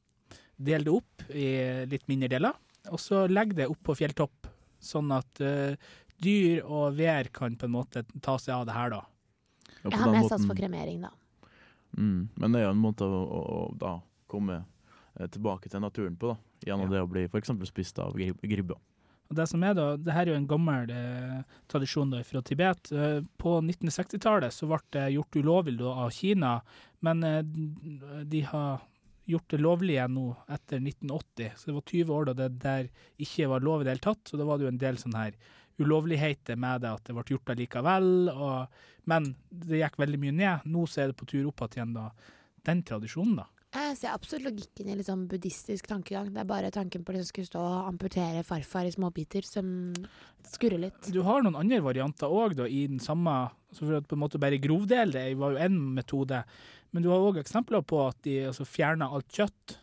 [0.58, 1.48] deler det opp i
[1.90, 2.58] litt mindre deler,
[2.92, 4.48] og så legge det opp på fjelltopp,
[4.82, 5.74] sånn at uh,
[6.22, 9.00] dyr og vær kan på en måte ta seg av det her da.
[9.82, 11.12] Ja, på Jeg har mest sats for kremering, da.
[11.96, 12.28] Mm.
[12.34, 13.94] Men det er jo en måte å, å, å da
[14.30, 16.38] komme eh, tilbake til naturen på, da.
[16.66, 17.52] Gjennom det å bli f.eks.
[17.70, 18.80] spist av grib gribber.
[19.28, 22.40] Og det som er da, det her er jo en gammel eh, tradisjon da fra
[22.44, 22.90] Tibet.
[22.92, 26.54] Eh, på 1960-tallet så ble det gjort ulovlig da av Kina,
[27.04, 27.42] men eh,
[28.24, 28.80] de har
[29.28, 31.52] gjort det lovlig igjen nå etter 1980.
[31.56, 34.22] Så det var 20 år da det der ikke var lov i det hele tatt,
[34.24, 35.36] så da var det jo en del sånn her
[35.78, 38.08] ulovligheter med det, at det ble gjort allikevel.
[39.08, 40.66] Men det gikk veldig mye ned.
[40.72, 42.08] Nå så er det på tur opp igjen da,
[42.66, 43.46] den tradisjonen da.
[43.68, 46.30] Jeg ser absolutt logikken i litt sånn buddhistisk tankegang.
[46.32, 49.68] Det er bare tanken på å liksom skulle stå og amputere farfar i småbiter som
[50.48, 51.10] skurrer litt.
[51.12, 53.34] Du har noen andre varianter òg i den samme
[53.68, 56.38] altså For at på en måte bare grovdel det var jo én metode,
[56.96, 59.74] men du har òg eksempler på at de altså, fjerna alt kjøtt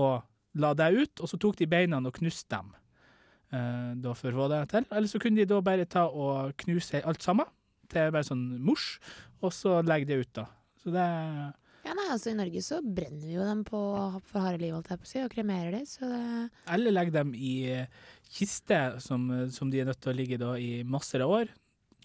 [0.00, 0.24] og
[0.56, 2.72] la det ut, og så tok de beina og knuste dem
[3.52, 4.88] eh, da for å få det til.
[4.88, 7.52] Eller så kunne de da bare ta og knuse alt sammen
[7.92, 8.94] til bare sånn mors,
[9.44, 10.46] og så legge det ut, da.
[10.80, 11.04] Så det
[11.86, 13.78] Ja, nei, altså I Norge så brenner vi jo dem på
[14.26, 16.22] for harde liv, holdt jeg på å si, og kremerer de, så det
[16.74, 18.00] Eller legger dem i eh,
[18.34, 21.52] kiste, som, som de er nødt til å ligge da i masser av år.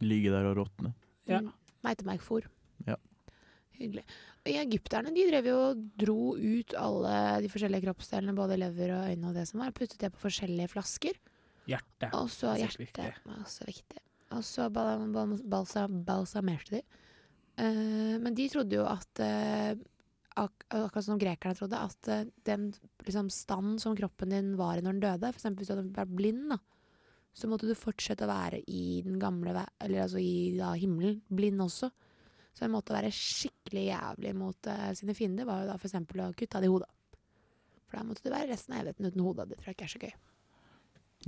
[0.05, 0.93] Ligge der og råtne.
[1.29, 1.41] Ja.
[1.41, 1.49] Mm.
[1.85, 2.45] Meitemerkfôr.
[2.85, 2.97] Ja.
[3.79, 4.05] Hyggelig.
[4.41, 9.09] Og Egypterne de drev jo og dro ut alle de forskjellige kroppsdelene, både lever og
[9.11, 11.17] øyne og det som var, puttet det på forskjellige flasker.
[11.69, 12.09] Hjerte.
[12.17, 12.81] Og så hjertet.
[12.81, 13.09] viktig.
[13.37, 14.01] Også viktig.
[14.33, 16.81] Og så bal bal balsa balsamerte de.
[17.59, 19.73] Eh, men de trodde jo at uh,
[20.41, 22.69] ak akkurat som grekerne trodde, at uh, den
[23.03, 26.15] liksom, stand som kroppen din var i når den døde, eksempel hvis du hadde vært
[26.15, 26.59] blind, da,
[27.35, 31.63] så måtte du fortsette å være i den gamle Eller altså i da, himmelen, blind
[31.63, 31.91] også.
[32.51, 34.67] Så en måte å være skikkelig jævlig mot
[34.99, 36.89] sine fiender, var jo da for eksempel å kutte av de hodet.
[37.87, 39.45] For da måtte du være resten av evigheten uten hodet.
[39.47, 40.13] Det tror jeg ikke er så gøy.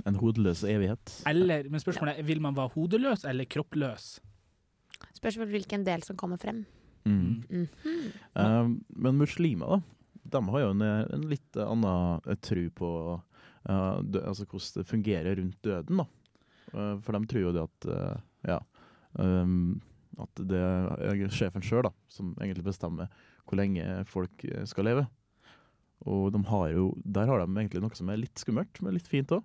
[0.08, 1.16] En hodeløs evighet.
[1.30, 4.18] Eller, men spørsmålet er, vil man være hodeløs eller kroppløs?
[5.24, 6.62] Spørs vel hvilken del som kommer frem.
[7.08, 7.40] Mm.
[7.48, 7.68] Mm.
[8.36, 9.80] Uh, men muslimer,
[10.20, 14.78] da, de har jo en, en litt annen eh, tro på uh, dø, altså hvordan
[14.82, 16.04] det fungerer rundt døden.
[16.04, 16.06] da.
[16.74, 17.90] Uh, for de tror jo det at
[18.44, 18.60] ja,
[19.14, 19.78] Um,
[20.18, 23.12] at det er sjefen sjøl som egentlig bestemmer
[23.44, 25.04] hvor lenge folk skal leve.
[26.10, 29.06] Og de har jo, der har de egentlig noe som er litt skummelt, men litt
[29.10, 29.44] fint òg.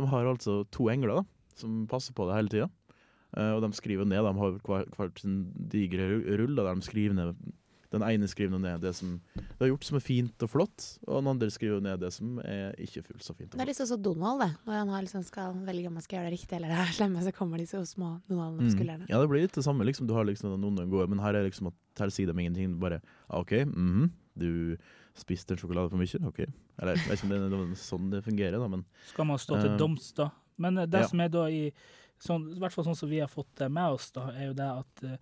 [0.00, 1.24] De har altså to engler da,
[1.60, 2.70] som passer på det hele tida.
[3.36, 5.40] Eh, og de skriver ned, de har hvert sin
[5.72, 7.34] digre ru- rull, da, der de skriver ned
[7.90, 11.16] den ene skriver ned det som det har gjort som er fint og flott, og
[11.20, 13.50] den andre skriver ned det som er ikke fullt så fint.
[13.56, 14.50] Det er liksom så Donald, det.
[14.66, 17.24] Når han liksom skal velge om han skal gjøre det riktig eller det er slemme,
[17.26, 19.08] så kommer de så små Donaldene på skuldrene.
[19.08, 19.10] Mm.
[19.10, 19.86] Ja, det blir litt det samme.
[19.88, 20.06] Liksom.
[20.06, 22.78] Du har liksom noen går, men her er liksom at her sier de ingenting.
[22.80, 24.76] Bare OK, OK, -hmm, du
[25.18, 26.26] spiste en sjokolade for mye?
[26.26, 26.44] OK.
[26.78, 29.60] Eller jeg vet ikke om det er sånn det fungerer, da, men Skal man stå
[29.60, 30.30] til Eh, doms, da?
[30.56, 31.08] Men eh, det ja.
[31.08, 31.72] som er da i
[32.22, 34.56] sånn, I hvert fall sånn som vi har fått det med oss, da, er jo
[34.58, 35.16] det at uh,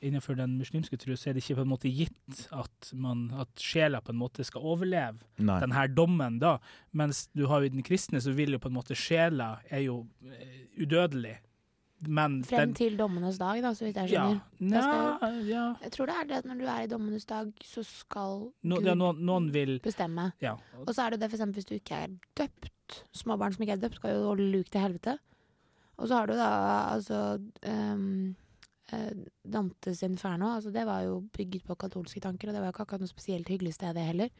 [0.00, 3.60] innenfor den muslimske tro så er det ikke på en måte gitt at, man, at
[3.60, 5.58] sjela på en måte skal overleve Nei.
[5.60, 6.54] den her dommen, da.
[6.96, 9.84] Mens du har jo i den kristne, så vil jo på en måte sjela er
[9.84, 11.36] jo eh, udødelig.
[12.08, 14.22] Men Frem den, til dommenes dag, da, så vidt jeg Ja.
[14.24, 14.70] skjønner.
[14.72, 14.82] Da
[15.20, 15.64] skal ja.
[15.84, 18.76] Jeg tror det er det at når du er i dommenes dag, så skal No,
[18.80, 20.30] Gud ja, noen, noen vil bestemme.
[20.40, 20.54] Ja.
[20.86, 23.02] Og så er det det eksempel hvis du ikke er døpt.
[23.12, 25.18] Småbarn som ikke er døpt, skal jo holde luk til helvete.
[26.00, 26.50] Og så har du da
[26.96, 27.18] altså
[27.62, 29.14] eh,
[29.46, 30.54] Dantes Inferno.
[30.56, 33.12] Altså det var jo bygget på katolske tanker, og det var jo ikke akkurat noe
[33.12, 34.30] spesielt hyggelig sted, det heller.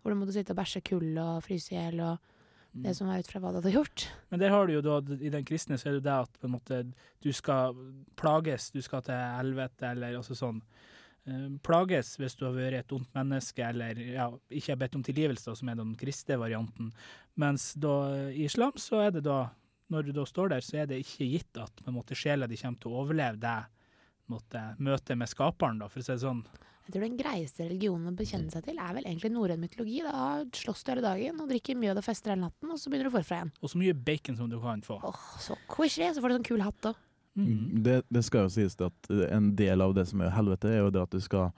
[0.00, 2.36] Hvor du måtte sitte og bæsje kull og fryse i hjel og
[2.70, 2.84] Mm.
[2.84, 4.02] det som var ut fra hva du hadde gjort.
[4.30, 6.36] Men der har du jo da, i den kristne, så er det jo det at
[6.38, 6.76] på en måte
[7.18, 7.74] du skal
[8.14, 10.60] plages, du skal til helvete, eller altså sånn.
[11.26, 15.02] eh, plages hvis du har vært et ondt menneske, eller ja, ikke har bedt om
[15.02, 16.92] tilgivelse, da, som er den kristne varianten.
[17.36, 17.96] Mens da
[18.30, 19.50] i islam så er det da,
[19.90, 22.48] når du da står der, så er det ikke gitt at på en måte sjela
[22.50, 23.58] di kommer til å overleve det
[24.30, 26.44] måte, møtet med skaperen, da, for å si det sånn.
[26.86, 30.00] Jeg tror den greieste religionen å bekjenne seg til er vel egentlig norrøn mytologi.
[30.02, 33.10] Da slåss du hele dagen og drikker mjød og fester hele natten, og så begynner
[33.10, 33.52] du forfra igjen.
[33.60, 34.96] Og så mye bacon som du kan få.
[35.06, 37.06] Åh, så quishy, så får du sånn kul hatt òg.
[37.38, 37.84] Mm.
[37.86, 40.90] det, det skal jo sies at en del av det som er helvete, er jo
[40.90, 41.52] det at du skal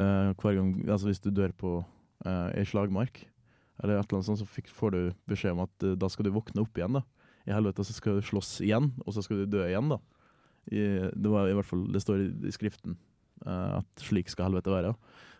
[0.00, 3.20] uh, hver gang Altså hvis du dør på uh, ei slagmark,
[3.82, 6.26] eller et eller annet sånt, så fikk, får du beskjed om at uh, da skal
[6.26, 7.04] du våkne opp igjen, da.
[7.48, 9.98] I helvete, så skal du slåss igjen, og så skal du dø igjen, da.
[10.68, 10.82] I,
[11.16, 12.98] det var i hvert fall Det står i, i skriften
[13.46, 14.92] uh, at slik skal helvete være.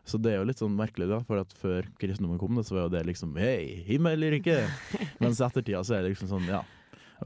[0.08, 2.78] Så det er jo litt sånn merkelig, da, for at før kristendommen kom, det, så
[2.78, 4.62] var jo det liksom Hei, himmel eller ikke?
[5.22, 6.62] Mens i ettertida så er det liksom sånn Ja,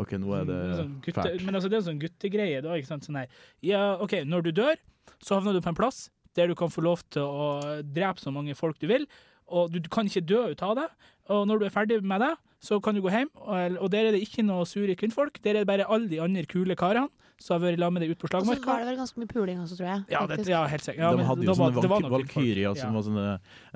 [0.02, 1.44] OK, nå er det sånn fælt.
[1.44, 2.64] men altså, det er en sånn guttegreie.
[2.64, 3.06] Da, ikke sant?
[3.06, 4.80] Sånn her, ja, OK, når du dør,
[5.22, 6.06] så havner du på en plass
[6.36, 7.46] der du kan få lov til å
[7.84, 9.04] drepe så mange folk du vil,
[9.48, 10.88] og du kan ikke dø ut av det.
[11.32, 14.06] Og når du er ferdig med det, så kan du gå hjem, og, og der
[14.06, 15.40] er det ikke noe sure kvinnfolk.
[15.42, 17.08] Der er det bare alle de andre kule karene
[17.42, 19.26] som har vært sammen med deg ute på Og så var det vel ganske mye
[19.32, 20.02] puling også, tror jeg.
[20.14, 21.02] Ja, det, ja, helt sikkert.
[21.02, 23.24] Ja, de hadde jo sånne det var valk- nok valkyrier som var sånne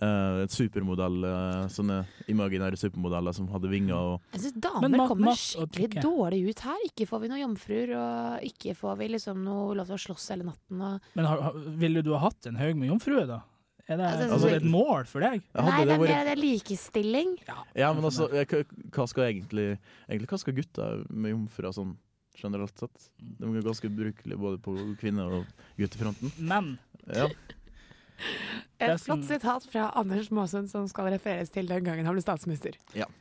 [0.07, 1.97] uh, supermodell, uh, sånne
[2.31, 6.87] imaginære supermodeller som hadde vinger og Jeg syns damer ma- kommer skikkelig dårlig ut her.
[6.93, 10.29] Ikke får vi noen jomfruer, og ikke får vi liksom noe lov til å slåss
[10.37, 10.87] hele natten.
[10.93, 11.11] Og...
[11.19, 13.41] Men har, har- ville du ha hatt en haug med jomfruer, da?
[13.89, 15.43] Er det, Altså, altså, så- et mål for deg?
[15.55, 17.37] Nei, det det er er likestilling.
[17.77, 19.79] Ja, men altså, hva, skal egentlig
[20.11, 21.97] Egentlig hva skal gutter med jomfruer sånn
[22.37, 23.11] generelt sett?
[23.19, 25.47] De er ganske ubrukelige både på kvinne- og
[25.79, 26.33] guttefronten.
[26.39, 26.79] Men
[27.15, 27.29] Ja.
[28.81, 32.23] Et som- flott sitat fra Anders Måsund som skal refereres til den gangen han ble
[32.23, 32.73] statsminister.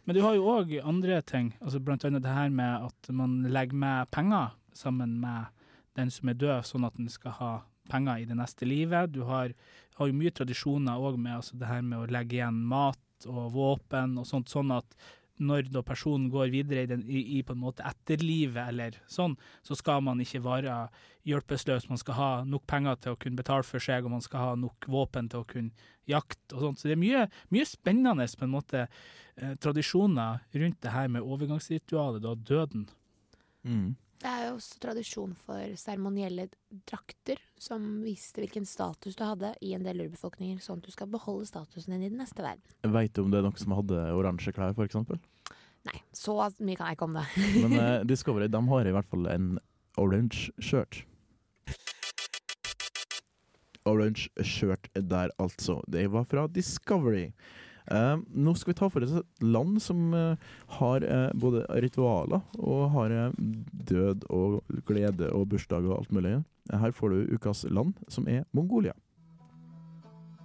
[0.06, 3.44] Men du har jo òg andre ting, altså blant annet det her med at man
[3.44, 5.46] legger med penger sammen med
[5.96, 7.62] den som er død, sånn at den skal ha
[7.92, 9.14] penger i det neste livet.
[9.14, 9.54] Du har,
[10.00, 13.54] har jo mye tradisjoner òg med altså det her med å legge igjen mat og
[13.56, 14.98] våpen og sånt, sånn at
[15.36, 19.36] når da personen går videre i, den, i, i på en måte etterlivet eller sånn,
[19.68, 20.78] så skal man ikke være
[21.28, 21.90] hjelpeløs.
[21.90, 24.56] Man skal ha nok penger til å kunne betale for seg, og man skal ha
[24.60, 26.80] nok våpen til å kunne jakte og sånt.
[26.80, 31.26] Så det er mye, mye spennende på en måte eh, tradisjoner rundt det her med
[31.26, 32.88] overgangsritualet, da døden.
[33.68, 33.96] Mm.
[34.22, 36.48] Det er jo også tradisjon for seremonielle
[36.88, 41.10] drakter som viste hvilken status du hadde i en del urbefolkninger, sånn at du skal
[41.12, 42.64] beholde statusen din i den neste verden.
[42.96, 44.98] Veit du om det er noen som hadde oransje klær, f.eks.?
[45.86, 47.26] Nei, så mye kan jeg ikke om det.
[47.66, 49.52] Men uh, Discovery de har i hvert fall en
[50.02, 51.04] orange shirt.
[53.86, 55.78] Orange Shirt der, altså.
[55.88, 57.30] Det var fra Discovery.
[57.92, 60.38] Eh, nå skal vi ta for oss et land som uh,
[60.80, 63.36] har uh, både ritualer og har eh,
[63.92, 66.40] død og glede og bursdag og alt mulig.
[66.74, 68.96] Her får du ukas land, som er Mongolia.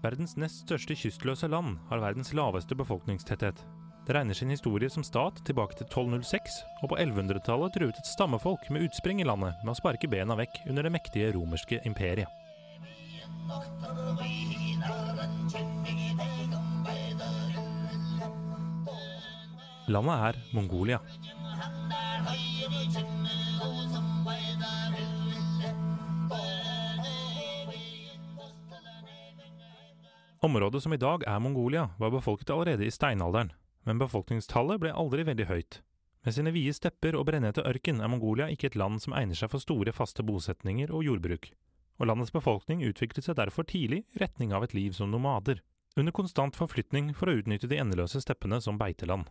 [0.05, 3.65] Verdens nest største kystløse land har verdens laveste befolkningstetthet.
[4.07, 8.69] Det regner sin historie som stat tilbake til 1206, og på 1100-tallet truet et stammefolk
[8.73, 12.29] med utspring i landet med å sparke bena vekk under det mektige romerske imperiet.
[19.91, 21.01] Landet er Mongolia.
[30.41, 33.51] Området som i dag er Mongolia, var befolket allerede i steinalderen,
[33.83, 35.81] men befolkningstallet ble aldri veldig høyt.
[36.23, 39.51] Med sine vide stepper og brennhete ørken er Mongolia ikke et land som egner seg
[39.51, 41.51] for store, faste bosetninger og jordbruk,
[41.99, 45.65] og landets befolkning utviklet seg derfor tidlig i retning av et liv som nomader,
[45.99, 49.27] under konstant forflytning for å utnytte de endeløse steppene som beiteland.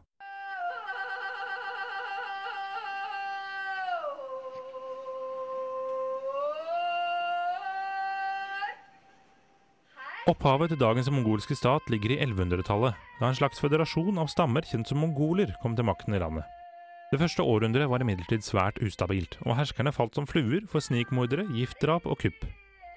[10.30, 14.86] Opphavet til dagens mongolske stat ligger i 1100-tallet, da en slags føderasjon av stammer kjent
[14.92, 16.46] som mongoler kom til makten i landet.
[17.10, 22.06] Det første århundret var imidlertid svært ustabilt, og herskerne falt som fluer for snikmordere, giftdrap
[22.06, 22.46] og kupp.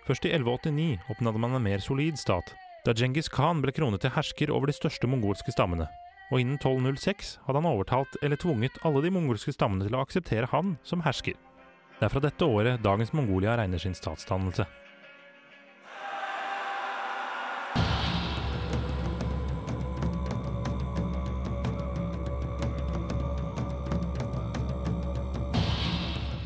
[0.04, 2.52] Først i 1189 oppnådde man en mer solid stat,
[2.84, 5.88] da Djengis Khan ble kronet til hersker over de største mongolske stammene.
[6.34, 10.52] Og innen 1206 hadde han overtalt eller tvunget alle de mongolske stammene til å akseptere
[10.52, 11.40] han som hersker.
[11.96, 14.68] Det er fra dette året dagens Mongolia regner sin statsdannelse.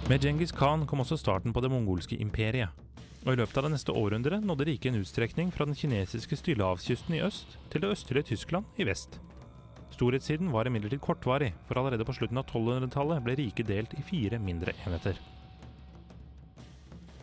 [0.06, 2.70] Med Djengis Khan kom også starten på det mongolske imperiet.
[3.26, 7.16] Og i løpet av det neste århundret nådde riket en utstrekning fra den kinesiske stillehavskysten
[7.16, 9.16] i øst til det østlige Tyskland i vest.
[9.90, 14.38] Storhetstiden var imidlertid kortvarig, for allerede på slutten av 1200-tallet ble riket delt i fire
[14.38, 15.18] mindre enheter.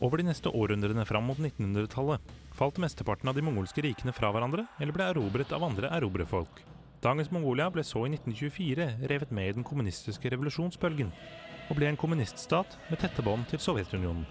[0.04, 4.68] Over de neste århundrene fram mot 1900-tallet falt mesteparten av de mongolske rikene fra hverandre
[4.84, 6.60] eller ble erobret av andre erobrefolk.
[7.00, 11.16] Dagens Mongolia ble så i 1924 revet med i den kommunistiske revolusjonsbølgen,
[11.70, 14.26] og ble en kommuniststat med tette bånd til Sovjetunionen.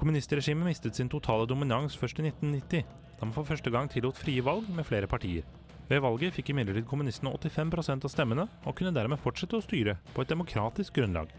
[0.00, 2.86] Kommunistregimet mistet sin totale dominans først i 1990,
[3.18, 5.44] da man for første gang tillot frie valg med flere partier.
[5.90, 10.22] Ved valget fikk imidlertid kommunistene 85% av stemmene, og kunne dermed fortsette å styre på
[10.22, 11.32] et demokratisk grunnlag.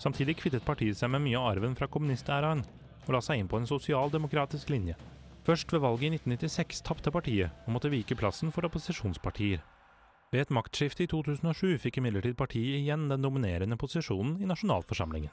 [0.00, 2.64] Samtidig kvittet partiet seg med mye av arven fra kommunistæraen,
[3.06, 4.96] og la seg inn på en sosialdemokratisk linje.
[5.44, 9.60] Først ved valget i 1996 tapte partiet, og måtte vike plassen for opposisjonspartier.
[10.30, 15.32] Ved et maktskifte i 2007 fikk imidlertid partiet igjen den dominerende posisjonen i nasjonalforsamlingen.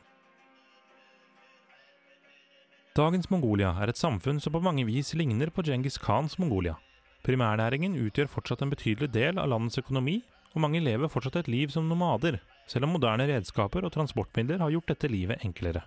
[2.97, 6.79] Dagens Mongolia er et samfunn som på mange vis ligner på Djengis Khans Mongolia.
[7.21, 10.23] Primærnæringen utgjør fortsatt en betydelig del av landets økonomi,
[10.55, 14.73] og mange lever fortsatt et liv som nomader, selv om moderne redskaper og transportmidler har
[14.73, 15.83] gjort dette livet enklere.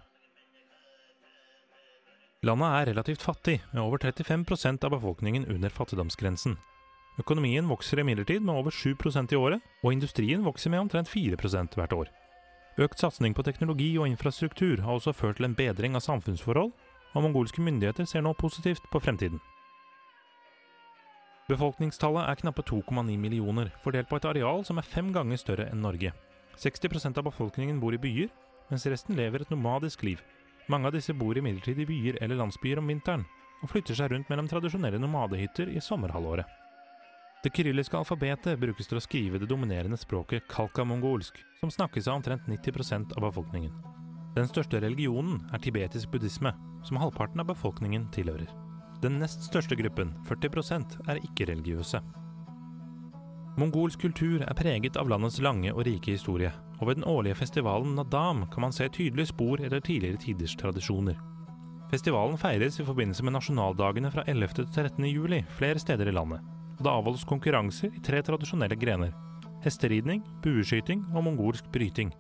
[2.47, 6.61] Landet er relativt fattig, med over 35% av befolkningen under fattigdomsgrensen.
[7.19, 11.93] Økonomien vokser imidlertid med over 7% i året, og industrien vokser med omtrent 4% hvert
[11.93, 12.11] år.
[12.79, 16.71] Økt satsing på teknologi og infrastruktur har også ført til en bedring av samfunnsforhold,
[17.15, 19.41] og mongolske myndigheter ser nå positivt på fremtiden.
[21.51, 25.83] Befolkningstallet er knappe 2,9 millioner, fordelt på et areal som er fem ganger større enn
[25.83, 26.13] Norge.
[26.63, 28.31] 60% av befolkningen bor i byer,
[28.71, 30.23] mens resten lever et nomadisk liv.
[30.71, 33.27] Mange av disse bor imidlertid i byer eller landsbyer om vinteren,
[33.61, 36.60] og flytter seg rundt mellom tradisjonelle nomadehytter i sommerhalvåret.
[37.41, 42.45] Det kyrilliske alfabetet brukes til å skrive det dominerende språket kalkamongolsk, som snakkes av omtrent
[42.53, 43.73] 90% av befolkningen.
[44.37, 46.53] Den største religionen er tibetisk buddhisme,
[46.85, 48.51] som halvparten av befolkningen tilhører.
[49.01, 52.03] Den nest største gruppen, 40% er ikke-religiøse.
[53.57, 57.97] Mongolsk kultur er preget av landets lange og rike historie, og ved den årlige festivalen
[57.97, 61.17] Nadam kan man se tydelige spor etter tidligere tiders tradisjoner.
[61.91, 64.61] Festivalen feires i forbindelse med nasjonaldagene fra 11.
[64.61, 65.09] til 13.
[65.09, 66.45] juli flere steder i landet,
[66.81, 69.13] og det avholdes konkurranser i tre tradisjonelle grener–
[69.65, 72.15] hesteridning, bueskyting og mongolsk bryting.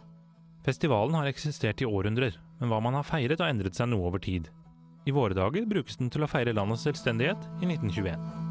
[0.66, 4.20] Festivalen har eksistert i århundrer, men hva man har feiret har endret seg noe over
[4.20, 4.50] tid.
[5.08, 8.49] I våre dager brukes den til å feire landets selvstendighet i 1921.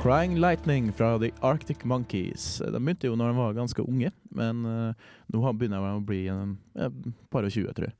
[0.00, 2.62] Crying Lightning fra The Arctic Monkeys.
[2.64, 6.20] De begynte jo når de var ganske unge, men uh, nå begynner de å bli
[6.32, 7.96] en, en par og tjue, tror jeg.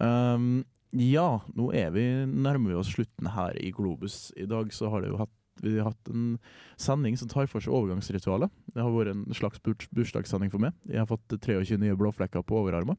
[0.00, 0.62] Um,
[0.96, 4.30] ja, nå er vi nærmer vi oss slutten her i Globus.
[4.40, 6.38] I dag så har det jo hatt vi har hatt en
[6.80, 8.50] sending som tar for seg overgangsritualet.
[8.72, 9.60] Det har vært en slags
[9.92, 10.72] bursdagssending for meg.
[10.88, 12.96] Jeg har fått 23 nye blåflekker på overarmen.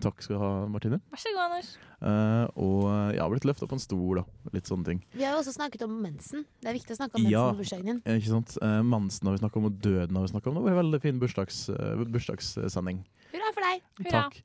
[0.00, 0.96] Takk skal du ha, Martine.
[1.12, 1.70] Vær så god, Anders.
[2.00, 4.24] Uh, og jeg har blitt løfta på en stol, da.
[4.54, 5.02] Litt sånne ting.
[5.12, 6.46] Vi har jo også snakket om mensen.
[6.62, 7.50] Det er viktig å snakke om mensen Ja.
[7.52, 8.00] på bursdagen din.
[8.06, 8.56] Eh, Ikke sant?
[8.62, 10.54] Uh, mensen har vi snakka om, og døden har vi snakka om.
[10.56, 13.04] Det var en veldig fin bursdags, uh, bursdagssending.
[13.34, 14.10] Hurra for deg!
[14.10, 14.40] Takk.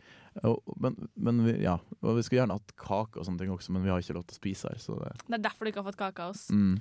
[0.83, 3.89] Men men vi, ja, vi skulle gjerne hatt kake og sånne ting også, men vi
[3.93, 4.77] har ikke lov til å spise her.
[4.83, 6.49] Så det, Det er derfor du ikke har fått kake av oss.
[6.51, 6.75] mm.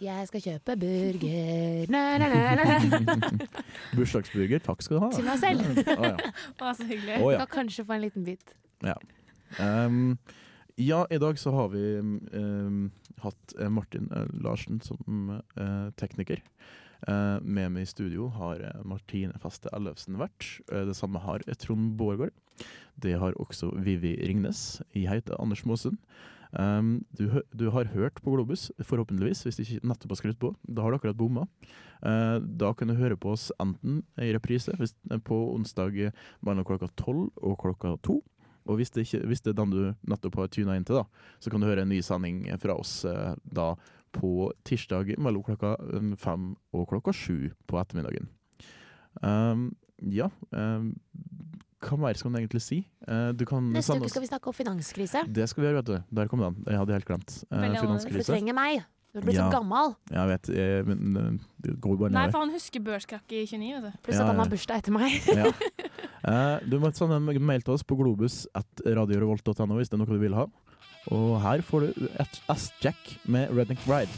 [0.00, 1.90] Jeg skal kjøpe burger.
[3.96, 5.10] Bursdagsburger, takk skal du ha.
[5.12, 5.66] Til meg selv.
[5.76, 6.30] Å, ja.
[6.64, 7.18] Å, så hyggelig.
[7.18, 7.42] Å, ja.
[7.42, 8.54] Skal kanskje få en liten bit.
[8.86, 8.94] Ja.
[9.60, 10.16] Um,
[10.80, 12.86] ja, i dag så har vi um,
[13.20, 16.40] hatt eh, Martin eh, Larsen som uh, tekniker.
[17.04, 20.48] Uh, med meg i studio har Martine Faste Ellefsen vært.
[20.72, 22.32] Uh, det samme har Trond Bårgård.
[23.00, 24.80] Det har også Vivi Ringnes.
[24.96, 26.00] Jeg heter Anders Måsund.
[26.52, 30.50] Um, du, du har hørt på Globus, forhåpentligvis, hvis du ikke nettopp har skrudd på.
[30.66, 31.46] Da har du akkurat bomma.
[32.02, 34.96] Uh, da kan du høre på oss enten i reprise hvis,
[35.26, 38.18] på onsdag eh, mellom klokka tolv og klokka to.
[38.68, 39.80] Og hvis det, ikke, hvis det er den du
[40.10, 43.00] nettopp har tuna inn til, da, så kan du høre en ny sending fra oss
[43.08, 43.72] uh, da
[44.14, 48.26] på tirsdag mellom klokka eh, fem og klokka sju på ettermiddagen.
[49.22, 49.70] Um,
[50.06, 50.94] ja um,
[51.80, 52.78] Hva mer skal man egentlig si?
[53.08, 55.22] Eh, du kan Neste sende uke skal vi snakke om finanskrise.
[55.32, 56.16] Det skal vi gjøre, vet du.
[56.20, 56.58] Der kom den.
[56.68, 57.36] Jeg hadde helt glemt.
[57.48, 58.10] finanskrise.
[58.10, 58.82] Veldig du trenger meg.
[59.12, 59.48] Du blir Ja.
[59.48, 59.96] så gammel.
[60.12, 63.82] Jeg vet, jeg, men eh, det går bare Nei, for han husker børskrakket i 29,
[63.82, 63.98] vet du.
[64.06, 65.20] Pluss Ja, at han har bursdag etter meg.
[65.34, 65.50] Ja.
[66.20, 70.20] Eh, du må sende en mail til oss på globus.radiorevolt.no hvis det er noe du
[70.20, 70.44] vil ha.
[71.16, 74.12] Og her får du et ass-jack med Redneck Bride.